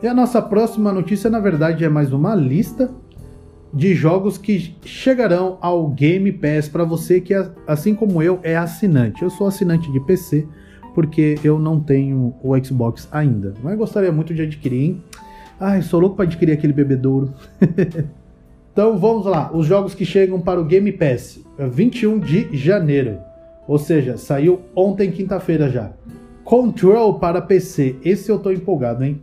E 0.02 0.08
a 0.08 0.14
nossa 0.14 0.42
próxima 0.42 0.94
notícia, 0.94 1.30
na 1.30 1.42
verdade, 1.42 1.84
é 1.84 1.90
mais 1.90 2.14
uma 2.14 2.34
lista 2.34 2.90
de 3.74 3.94
jogos 3.94 4.38
que 4.38 4.78
chegarão 4.86 5.58
ao 5.60 5.90
Game 5.90 6.32
Pass 6.32 6.70
para 6.70 6.86
você 6.86 7.20
que, 7.20 7.34
assim 7.68 7.94
como 7.94 8.24
eu, 8.24 8.40
é 8.44 8.56
assinante. 8.56 9.24
Eu 9.24 9.30
sou 9.30 9.46
assinante 9.46 9.92
de 9.92 10.00
PC 10.00 10.48
porque 10.96 11.38
eu 11.44 11.60
não 11.60 11.82
tenho 11.82 12.34
o 12.42 12.64
Xbox 12.64 13.10
ainda, 13.12 13.54
mas 13.62 13.78
gostaria 13.78 14.12
muito 14.12 14.34
de 14.34 14.44
adquirir, 14.44 14.84
hein? 14.86 15.04
Ai, 15.60 15.82
sou 15.82 16.00
louco 16.00 16.16
para 16.16 16.24
adquirir 16.24 16.54
aquele 16.54 16.72
bebedouro. 16.72 17.34
então 18.72 18.98
vamos 18.98 19.26
lá, 19.26 19.52
os 19.54 19.66
jogos 19.66 19.94
que 19.94 20.06
chegam 20.06 20.40
para 20.40 20.62
o 20.62 20.64
Game 20.64 20.94
Pass, 20.94 21.42
21 21.60 22.20
de 22.20 22.56
janeiro. 22.56 23.18
Ou 23.68 23.78
seja, 23.78 24.18
saiu 24.18 24.62
ontem, 24.76 25.12
quinta-feira 25.12 25.70
já. 25.70 25.94
Control 26.44 27.20
para 27.20 27.42
PC, 27.42 27.96
esse 28.04 28.30
eu 28.30 28.40
tô 28.40 28.52
empolgado, 28.52 29.04
hein? 29.04 29.22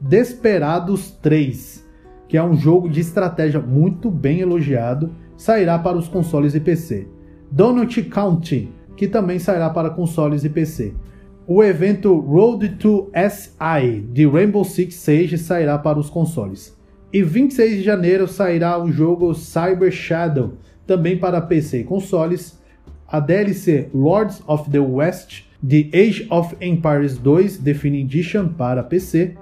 Desperados 0.00 1.10
3, 1.22 1.86
que 2.28 2.36
é 2.36 2.42
um 2.42 2.54
jogo 2.56 2.88
de 2.88 3.00
estratégia 3.00 3.60
muito 3.60 4.10
bem 4.10 4.40
elogiado, 4.40 5.12
sairá 5.36 5.78
para 5.78 5.96
os 5.96 6.08
consoles 6.08 6.54
e 6.54 6.60
PC. 6.60 7.06
Donut 7.50 8.02
County, 8.04 8.68
que 8.96 9.06
também 9.06 9.38
sairá 9.38 9.70
para 9.70 9.90
consoles 9.90 10.44
e 10.44 10.48
PC. 10.48 10.94
O 11.46 11.62
evento 11.62 12.18
Road 12.18 12.70
to 12.70 13.08
SI 13.14 14.00
de 14.12 14.26
Rainbow 14.26 14.64
Six 14.64 14.96
Siege 14.96 15.38
sairá 15.38 15.78
para 15.78 15.98
os 15.98 16.10
consoles. 16.10 16.76
E 17.12 17.22
26 17.22 17.76
de 17.76 17.82
janeiro 17.84 18.26
sairá 18.26 18.82
o 18.82 18.90
jogo 18.90 19.32
Cyber 19.32 19.92
Shadow, 19.92 20.54
também 20.84 21.16
para 21.16 21.40
PC 21.40 21.80
e 21.80 21.84
consoles. 21.84 22.60
A 23.08 23.20
DLC 23.20 23.88
Lords 23.94 24.42
of 24.46 24.68
the 24.70 24.80
West 24.80 25.44
de 25.62 25.90
Age 25.94 26.26
of 26.30 26.56
Empires 26.60 27.16
2 27.18 27.58
Definitive 27.58 28.18
Edition 28.18 28.48
para 28.48 28.82
PC. 28.82 29.36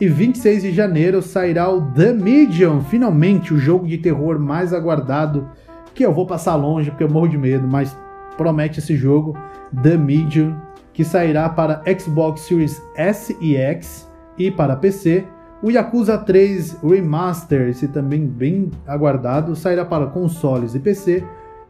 E 0.00 0.08
26 0.08 0.62
de 0.62 0.72
janeiro 0.72 1.20
sairá 1.20 1.68
o 1.68 1.82
The 1.92 2.14
Medium, 2.14 2.80
finalmente 2.80 3.52
o 3.52 3.58
jogo 3.58 3.86
de 3.86 3.98
terror 3.98 4.38
mais 4.38 4.72
aguardado, 4.72 5.46
que 5.94 6.04
eu 6.04 6.12
vou 6.12 6.26
passar 6.26 6.56
longe 6.56 6.90
porque 6.90 7.04
eu 7.04 7.10
morro 7.10 7.28
de 7.28 7.36
medo, 7.36 7.68
mas 7.68 7.94
promete 8.38 8.78
esse 8.78 8.96
jogo, 8.96 9.36
The 9.82 9.98
Medium 9.98 10.56
que 10.94 11.04
sairá 11.04 11.48
para 11.48 11.82
Xbox 11.98 12.42
Series 12.42 12.82
S 12.94 13.36
e 13.40 13.56
X 13.56 14.10
e 14.38 14.50
para 14.50 14.76
PC. 14.76 15.24
O 15.62 15.70
Yakuza 15.70 16.16
3 16.16 16.78
Remaster, 16.82 17.68
esse 17.68 17.86
também 17.88 18.26
bem 18.26 18.70
aguardado, 18.86 19.54
sairá 19.54 19.84
para 19.84 20.06
consoles 20.06 20.74
e 20.74 20.78
PC. 20.78 21.22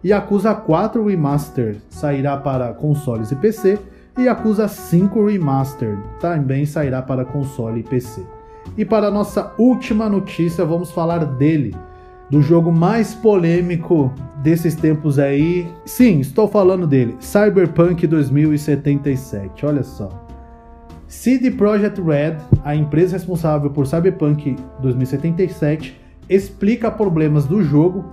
Yakuza 0.04 0.54
4 0.54 1.04
Remaster 1.04 1.76
sairá 1.90 2.36
para 2.36 2.72
consoles 2.72 3.30
e 3.30 3.36
PC. 3.36 3.78
E 4.18 4.22
Yakuza 4.22 4.66
5 4.66 5.26
Remaster 5.26 5.98
também 6.18 6.64
sairá 6.64 7.02
para 7.02 7.24
console 7.24 7.80
e 7.80 7.82
PC. 7.82 8.24
E 8.76 8.84
para 8.84 9.10
nossa 9.10 9.52
última 9.58 10.08
notícia, 10.08 10.64
vamos 10.64 10.90
falar 10.90 11.24
dele, 11.24 11.74
do 12.30 12.40
jogo 12.40 12.72
mais 12.72 13.14
polêmico 13.14 14.12
desses 14.42 14.74
tempos 14.74 15.18
aí. 15.18 15.68
Sim, 15.84 16.20
estou 16.20 16.48
falando 16.48 16.86
dele, 16.86 17.16
Cyberpunk 17.20 18.06
2077. 18.06 19.66
Olha 19.66 19.82
só. 19.82 20.08
CD 21.06 21.50
Projekt 21.50 22.00
Red, 22.00 22.36
a 22.64 22.74
empresa 22.74 23.16
responsável 23.16 23.70
por 23.70 23.86
Cyberpunk 23.86 24.56
2077, 24.80 26.00
explica 26.28 26.90
problemas 26.90 27.46
do 27.46 27.62
jogo, 27.62 28.04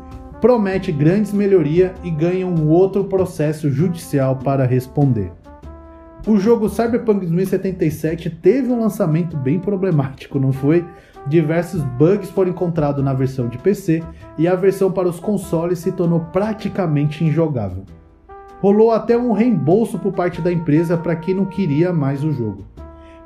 promete 0.42 0.92
grandes 0.92 1.34
melhorias 1.34 1.92
e 2.04 2.12
ganha 2.12 2.46
um 2.46 2.70
outro 2.70 3.06
processo 3.06 3.70
judicial 3.70 4.36
para 4.36 4.66
responder. 4.66 5.32
O 6.28 6.38
jogo 6.38 6.70
Cyberpunk 6.70 7.26
2077 7.26 8.30
teve 8.30 8.70
um 8.72 8.82
lançamento 8.82 9.38
bem 9.38 9.60
problemático, 9.60 10.40
não 10.40 10.52
foi? 10.52 10.86
diversos 11.28 11.84
bugs 11.84 12.30
foram 12.30 12.52
encontrados 12.52 13.04
na 13.04 13.14
versão 13.14 13.48
de 13.48 13.58
PC 13.58 14.04
e 14.38 14.48
a 14.48 14.56
versão 14.56 14.92
para 14.92 15.08
os 15.08 15.20
consoles 15.20 15.80
se 15.80 15.92
tornou 15.92 16.22
praticamente 16.32 17.24
injogável. 17.24 17.84
Rolou 18.62 18.92
até 18.92 19.18
um 19.18 19.34
reembolso 19.34 20.00
por 20.00 20.14
parte 20.14 20.42
da 20.42 20.52
empresa 20.52 20.98
para 20.98 21.16
quem 21.16 21.36
não 21.36 21.46
queria 21.46 21.94
mais 21.94 22.24
o 22.24 22.32
jogo. 22.32 22.66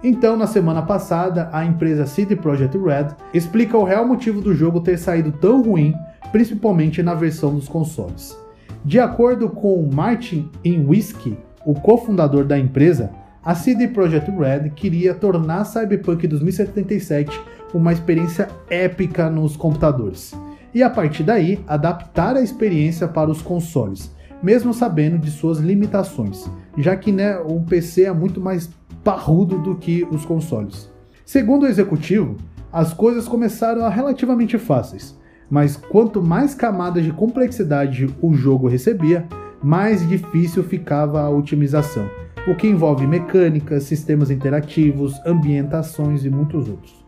Então, 0.03 0.35
na 0.35 0.47
semana 0.47 0.81
passada, 0.81 1.47
a 1.53 1.63
empresa 1.63 2.07
CD 2.07 2.35
Projekt 2.35 2.75
Red 2.77 3.09
explica 3.33 3.77
o 3.77 3.83
real 3.83 4.05
motivo 4.05 4.41
do 4.41 4.53
jogo 4.53 4.81
ter 4.81 4.97
saído 4.97 5.31
tão 5.31 5.61
ruim, 5.61 5.93
principalmente 6.31 7.01
na 7.01 7.13
versão 7.13 7.53
dos 7.53 7.67
consoles. 7.67 8.37
De 8.83 8.99
acordo 8.99 9.49
com 9.49 9.89
Martin 9.93 10.49
Inwisky, 10.63 11.37
o 11.65 11.73
cofundador 11.73 12.45
da 12.45 12.57
empresa, 12.57 13.11
a 13.43 13.55
CD 13.55 13.87
Projekt 13.87 14.29
Red 14.31 14.69
queria 14.71 15.13
tornar 15.13 15.65
Cyberpunk 15.65 16.27
2077 16.27 17.39
uma 17.73 17.93
experiência 17.93 18.49
épica 18.69 19.29
nos 19.29 19.55
computadores. 19.55 20.33
E 20.73 20.81
a 20.81 20.89
partir 20.89 21.23
daí, 21.23 21.59
adaptar 21.67 22.35
a 22.35 22.41
experiência 22.41 23.07
para 23.07 23.29
os 23.29 23.41
consoles, 23.41 24.11
mesmo 24.41 24.73
sabendo 24.73 25.17
de 25.17 25.29
suas 25.29 25.59
limitações, 25.59 26.49
já 26.77 26.95
que 26.95 27.11
né, 27.11 27.39
um 27.39 27.63
PC 27.63 28.03
é 28.03 28.13
muito 28.13 28.39
mais 28.39 28.69
parrudo 29.03 29.57
do 29.59 29.75
que 29.75 30.07
os 30.11 30.25
consoles. 30.25 30.89
Segundo 31.25 31.63
o 31.63 31.67
executivo, 31.67 32.37
as 32.71 32.93
coisas 32.93 33.27
começaram 33.27 33.83
a 33.83 33.89
relativamente 33.89 34.57
fáceis, 34.57 35.17
mas 35.51 35.75
quanto 35.75 36.23
mais 36.23 36.55
camadas 36.55 37.03
de 37.03 37.11
complexidade 37.11 38.09
o 38.21 38.33
jogo 38.33 38.69
recebia, 38.69 39.27
mais 39.61 40.07
difícil 40.07 40.63
ficava 40.63 41.21
a 41.21 41.29
otimização, 41.29 42.09
o 42.47 42.55
que 42.55 42.67
envolve 42.67 43.05
mecânicas, 43.05 43.83
sistemas 43.83 44.31
interativos, 44.31 45.13
ambientações 45.25 46.23
e 46.23 46.29
muitos 46.29 46.69
outros. 46.69 47.05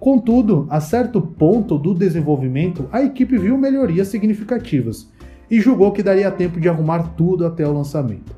Contudo, 0.00 0.66
a 0.68 0.80
certo 0.80 1.22
ponto 1.22 1.78
do 1.78 1.94
desenvolvimento, 1.94 2.88
a 2.92 3.00
equipe 3.00 3.38
viu 3.38 3.56
melhorias 3.56 4.08
significativas 4.08 5.08
e 5.48 5.60
julgou 5.60 5.92
que 5.92 6.02
daria 6.02 6.30
tempo 6.32 6.60
de 6.60 6.68
arrumar 6.68 7.14
tudo 7.16 7.46
até 7.46 7.66
o 7.66 7.72
lançamento. 7.72 8.34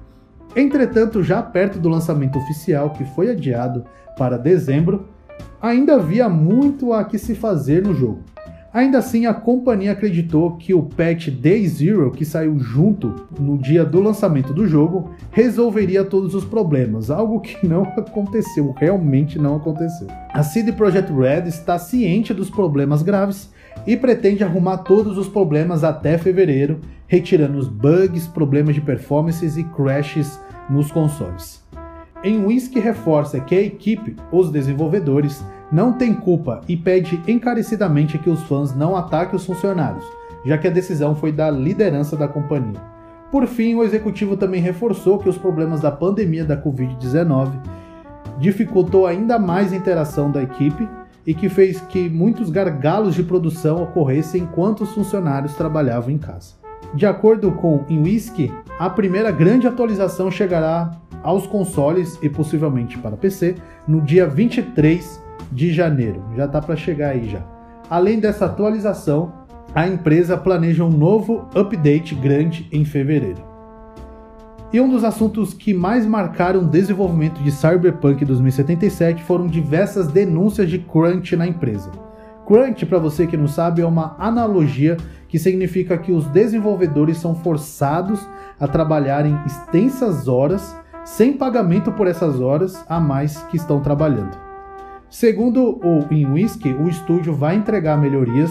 Entretanto, 0.55 1.23
já 1.23 1.43
perto 1.43 1.79
do 1.79 1.89
lançamento 1.89 2.39
oficial, 2.39 2.91
que 2.91 3.05
foi 3.05 3.31
adiado 3.31 3.85
para 4.19 4.37
dezembro, 4.37 5.09
ainda 5.61 5.95
havia 5.95 6.29
muito 6.29 6.93
a 6.93 7.05
que 7.05 7.19
se 7.19 7.35
fazer 7.35 7.83
no 7.83 7.95
jogo. 7.95 8.36
Ainda 8.77 8.99
assim, 8.99 9.25
a 9.25 9.33
companhia 9.33 9.93
acreditou 9.93 10.55
que 10.59 10.75
o 10.75 10.83
patch 10.83 11.31
Day 11.31 11.67
Zero, 11.67 12.11
que 12.11 12.27
saiu 12.27 12.59
junto 12.59 13.27
no 13.41 13.57
dia 13.57 13.83
do 13.83 14.03
lançamento 14.03 14.53
do 14.53 14.69
jogo, 14.69 15.13
resolveria 15.31 16.05
todos 16.05 16.35
os 16.35 16.45
problemas, 16.45 17.11
algo 17.11 17.41
que 17.41 17.67
não 17.67 17.85
aconteceu, 17.97 18.75
realmente 18.77 19.39
não 19.39 19.57
aconteceu. 19.57 20.09
A 20.31 20.43
CD 20.43 20.73
Projekt 20.73 21.11
Red 21.11 21.49
está 21.49 21.79
ciente 21.79 22.35
dos 22.35 22.51
problemas 22.51 23.03
graves 23.03 23.51
e 23.87 23.97
pretende 23.97 24.45
arrumar 24.45 24.77
todos 24.77 25.17
os 25.17 25.27
problemas 25.27 25.83
até 25.83 26.19
fevereiro, 26.19 26.79
retirando 27.07 27.57
os 27.57 27.69
bugs, 27.69 28.27
problemas 28.27 28.75
de 28.75 28.83
performances 28.83 29.57
e 29.57 29.65
crashes 29.65 30.39
nos 30.69 30.93
consoles. 30.93 31.65
Em 32.23 32.45
Whisky 32.45 32.79
reforça 32.79 33.41
que 33.41 33.55
a 33.55 33.63
equipe, 33.63 34.17
os 34.31 34.51
desenvolvedores, 34.51 35.43
não 35.71 35.93
tem 35.93 36.15
culpa 36.15 36.61
e 36.69 36.77
pede 36.77 37.21
encarecidamente 37.27 38.19
que 38.19 38.31
os 38.31 38.43
fãs 38.43 38.75
não 38.75 38.97
ataquem 38.97 39.37
os 39.37 39.45
funcionários, 39.45 40.05
já 40.45 40.57
que 40.57 40.69
a 40.69 40.71
decisão 40.71 41.15
foi 41.15 41.33
da 41.33 41.51
liderança 41.51 42.17
da 42.17 42.29
companhia. 42.29 42.81
Por 43.31 43.47
fim, 43.47 43.75
o 43.75 43.83
executivo 43.83 44.37
também 44.37 44.61
reforçou 44.61 45.19
que 45.19 45.29
os 45.29 45.37
problemas 45.37 45.81
da 45.81 45.91
pandemia 45.91 46.45
da 46.45 46.57
Covid-19 46.57 47.51
dificultou 48.39 49.07
ainda 49.07 49.39
mais 49.39 49.73
a 49.73 49.77
interação 49.77 50.31
da 50.31 50.43
equipe 50.43 50.89
e 51.27 51.35
que 51.35 51.49
fez 51.49 51.81
que 51.81 52.09
muitos 52.09 52.51
gargalos 52.51 53.15
de 53.15 53.25
produção 53.25 53.83
ocorressem 53.83 54.43
enquanto 54.43 54.83
os 54.83 54.93
funcionários 54.93 55.55
trabalhavam 55.55 56.11
em 56.11 56.19
casa. 56.19 56.55
De 56.95 57.05
acordo 57.05 57.51
com 57.51 57.85
InWhiskey, 57.89 58.53
a 58.79 58.89
primeira 58.89 59.33
grande 59.33 59.67
atualização 59.67 60.31
chegará 60.31 60.93
aos 61.23 61.47
consoles 61.47 62.17
e 62.23 62.29
possivelmente 62.29 62.97
para 62.99 63.17
PC 63.17 63.57
no 63.89 64.01
dia 64.01 64.29
23 64.29 65.26
de 65.53 65.73
janeiro. 65.73 66.23
Já 66.37 66.47
está 66.47 66.61
para 66.61 66.77
chegar 66.77 67.11
aí 67.11 67.29
já. 67.29 67.43
Além 67.89 68.19
dessa 68.19 68.47
atualização, 68.47 69.33
a 69.75 69.87
empresa 69.87 70.37
planeja 70.37 70.85
um 70.85 70.91
novo 70.91 71.49
update 71.55 72.15
grande 72.15 72.69
em 72.73 72.85
fevereiro. 72.85 73.45
E 74.73 74.81
um 74.81 74.89
dos 74.89 75.05
assuntos 75.05 75.55
que 75.55 75.73
mais 75.73 76.05
marcaram 76.05 76.61
o 76.61 76.67
desenvolvimento 76.67 77.41
de 77.43 77.53
Cyberpunk 77.53 78.25
2077 78.25 79.23
foram 79.23 79.47
diversas 79.47 80.09
denúncias 80.09 80.69
de 80.69 80.79
crunch 80.79 81.37
na 81.37 81.47
empresa. 81.47 81.91
Crunch, 82.47 82.85
para 82.87 82.99
você 82.99 83.27
que 83.27 83.37
não 83.37 83.49
sabe, 83.49 83.83
é 83.83 83.87
uma 83.87 84.17
analogia 84.19 84.97
que 85.29 85.39
significa 85.39 85.97
que 85.99 86.13
os 86.13 86.27
desenvolvedores 86.27 87.19
são 87.19 87.35
forçados 87.35 88.27
a 88.59 88.67
trabalhar 88.67 89.27
em 89.27 89.39
extensas 89.45 90.29
horas 90.29 90.77
sem 91.05 91.33
pagamento 91.33 91.93
por 91.93 92.07
essas 92.07 92.41
horas 92.41 92.85
a 92.89 92.99
mais 92.99 93.43
que 93.45 93.57
estão 93.57 93.81
trabalhando. 93.81 94.46
Segundo 95.19 95.81
o 95.83 96.13
InWhiskey, 96.13 96.75
o 96.75 96.91
estúdio 96.91 97.33
vai 97.33 97.57
entregar 97.57 97.97
melhorias 97.97 98.51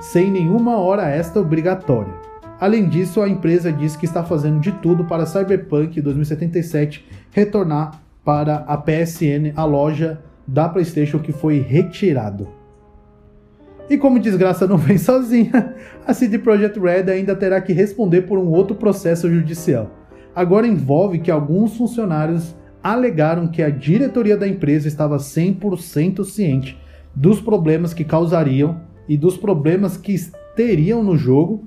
sem 0.00 0.30
nenhuma 0.30 0.76
hora 0.76 1.10
extra 1.10 1.42
obrigatória. 1.42 2.14
Além 2.60 2.88
disso, 2.88 3.20
a 3.20 3.28
empresa 3.28 3.72
diz 3.72 3.96
que 3.96 4.04
está 4.04 4.22
fazendo 4.22 4.60
de 4.60 4.70
tudo 4.70 5.04
para 5.04 5.26
Cyberpunk 5.26 6.00
2077 6.00 7.04
retornar 7.32 8.00
para 8.24 8.58
a 8.68 8.76
PSN, 8.76 9.52
a 9.56 9.64
loja 9.64 10.22
da 10.46 10.68
PlayStation 10.68 11.18
que 11.18 11.32
foi 11.32 11.58
retirado. 11.58 12.46
E 13.90 13.98
como 13.98 14.20
desgraça 14.20 14.64
não 14.64 14.78
vem 14.78 14.98
sozinha, 15.02 15.74
a 16.06 16.14
CD 16.14 16.38
Projekt 16.38 16.78
Red 16.78 17.10
ainda 17.10 17.34
terá 17.34 17.60
que 17.60 17.72
responder 17.72 18.22
por 18.22 18.38
um 18.38 18.52
outro 18.52 18.76
processo 18.76 19.28
judicial. 19.28 19.90
Agora 20.32 20.68
envolve 20.68 21.18
que 21.18 21.32
alguns 21.32 21.76
funcionários 21.76 22.54
alegaram 22.92 23.48
que 23.48 23.62
a 23.62 23.68
diretoria 23.68 24.36
da 24.36 24.46
empresa 24.46 24.86
estava 24.86 25.16
100% 25.16 26.24
ciente 26.24 26.78
dos 27.14 27.40
problemas 27.40 27.92
que 27.92 28.04
causariam 28.04 28.80
e 29.08 29.16
dos 29.16 29.36
problemas 29.36 29.96
que 29.96 30.14
teriam 30.54 31.02
no 31.02 31.16
jogo 31.16 31.64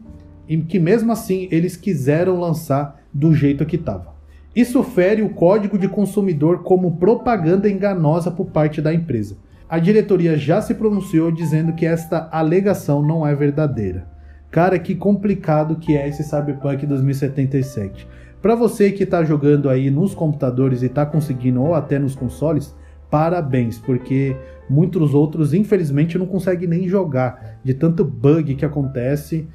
e 0.48 0.58
que 0.58 0.80
mesmo 0.80 1.12
assim 1.12 1.50
eles 1.52 1.76
quiseram 1.76 2.40
lançar 2.40 3.02
do 3.14 3.34
jeito 3.36 3.66
que 3.66 3.76
estava. 3.76 4.16
Isso 4.56 4.82
fere 4.82 5.22
o 5.22 5.30
código 5.30 5.78
de 5.78 5.90
consumidor 5.90 6.64
como 6.64 6.96
propaganda 6.98 7.70
enganosa 7.70 8.32
por 8.32 8.48
parte 8.48 8.82
da 8.82 8.94
empresa. 8.94 9.36
A 9.68 9.78
diretoria 9.78 10.38
já 10.38 10.62
se 10.62 10.74
pronunciou 10.74 11.32
dizendo 11.32 11.74
que 11.74 11.86
esta 11.86 12.30
alegação 12.32 13.06
não 13.06 13.28
é 13.28 13.36
verdadeira. 13.36 14.08
Cara, 14.50 14.80
que 14.80 14.96
complicado 14.96 15.76
que 15.76 15.96
é 15.98 16.08
esse 16.08 16.24
Cyberpunk 16.24 16.86
2077. 16.86 18.08
Para 18.42 18.56
você 18.56 18.92
que 18.92 19.04
está 19.04 19.24
jogando 19.24 19.70
aí 19.70 19.92
nos 19.92 20.16
computadores 20.16 20.82
e 20.82 20.86
está 20.86 21.06
conseguindo, 21.06 21.62
ou 21.62 21.74
até 21.74 22.00
nos 22.00 22.16
consoles, 22.16 22.74
parabéns, 23.10 23.78
porque 23.78 24.36
muitos 24.70 25.14
outros, 25.14 25.54
infelizmente, 25.54 26.18
não 26.18 26.26
conseguem 26.26 26.68
nem 26.68 26.88
jogar 26.88 27.60
de 27.64 27.74
tanto 27.74 28.06
bug 28.06 28.56
que 28.56 28.64
acontece. 28.64 29.48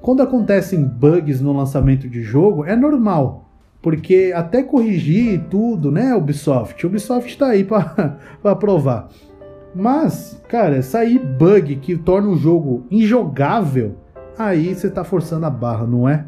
Quando 0.00 0.22
acontecem 0.22 0.82
bugs 0.82 1.40
no 1.42 1.52
lançamento 1.52 2.08
de 2.08 2.22
jogo, 2.22 2.64
é 2.64 2.74
normal, 2.74 3.50
porque 3.82 4.32
até 4.34 4.62
corrigir 4.62 5.44
tudo, 5.50 5.90
né, 5.90 6.14
Ubisoft? 6.14 6.86
Ubisoft 6.86 7.28
está 7.28 7.48
aí 7.48 7.62
para 7.62 8.56
provar. 8.56 9.08
Mas, 9.74 10.42
cara, 10.48 10.82
sair 10.82 11.18
bug 11.18 11.76
que 11.76 11.96
torna 11.96 12.28
o 12.28 12.36
jogo 12.36 12.86
injogável, 12.90 13.96
aí 14.38 14.74
você 14.74 14.86
está 14.86 15.04
forçando 15.04 15.44
a 15.44 15.50
barra, 15.50 15.86
não 15.86 16.08
é? 16.08 16.24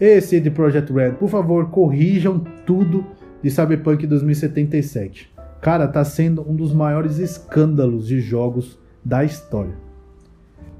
Esse 0.00 0.40
de 0.40 0.50
Project 0.50 0.92
Red, 0.92 1.12
por 1.12 1.28
favor, 1.28 1.70
corrijam 1.70 2.42
tudo 2.66 3.06
de 3.42 3.50
Cyberpunk 3.50 4.06
2077. 4.06 5.32
Cara, 5.60 5.86
tá 5.86 6.04
sendo 6.04 6.48
um 6.48 6.54
dos 6.54 6.72
maiores 6.72 7.18
escândalos 7.18 8.06
de 8.06 8.20
jogos 8.20 8.78
da 9.04 9.24
história. 9.24 9.74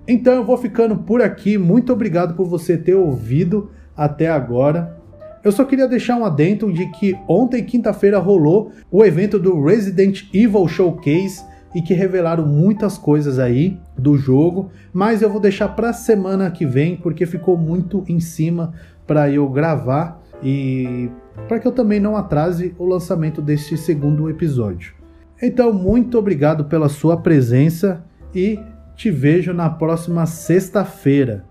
Então 0.06 0.34
eu 0.34 0.44
vou 0.44 0.56
ficando 0.56 0.96
por 0.96 1.22
aqui. 1.22 1.56
Muito 1.56 1.92
obrigado 1.92 2.34
por 2.34 2.46
você 2.46 2.76
ter 2.76 2.94
ouvido 2.94 3.70
até 3.96 4.28
agora. 4.28 4.98
Eu 5.44 5.52
só 5.52 5.64
queria 5.64 5.86
deixar 5.86 6.16
um 6.16 6.24
adendo 6.24 6.72
de 6.72 6.86
que 6.92 7.16
ontem, 7.28 7.62
quinta-feira, 7.64 8.18
rolou 8.18 8.72
o 8.90 9.04
evento 9.04 9.38
do 9.38 9.62
Resident 9.62 10.24
Evil 10.32 10.66
Showcase 10.66 11.42
e 11.74 11.82
que 11.82 11.92
revelaram 11.92 12.46
muitas 12.46 12.96
coisas 12.96 13.38
aí 13.38 13.76
do 13.98 14.16
jogo, 14.16 14.70
mas 14.92 15.22
eu 15.22 15.28
vou 15.28 15.40
deixar 15.40 15.68
para 15.68 15.92
semana 15.92 16.50
que 16.50 16.64
vem 16.64 16.96
porque 16.96 17.26
ficou 17.26 17.56
muito 17.56 18.04
em 18.08 18.20
cima 18.20 18.72
para 19.06 19.30
eu 19.30 19.48
gravar 19.48 20.22
e 20.42 21.10
para 21.48 21.58
que 21.58 21.66
eu 21.66 21.72
também 21.72 22.00
não 22.00 22.16
atrase 22.16 22.74
o 22.78 22.84
lançamento 22.84 23.42
deste 23.42 23.76
segundo 23.76 24.28
episódio. 24.30 24.94
Então, 25.42 25.72
muito 25.72 26.18
obrigado 26.18 26.64
pela 26.66 26.88
sua 26.88 27.16
presença 27.16 28.04
e 28.34 28.58
te 28.94 29.10
vejo 29.10 29.52
na 29.52 29.68
próxima 29.68 30.26
sexta-feira. 30.26 31.44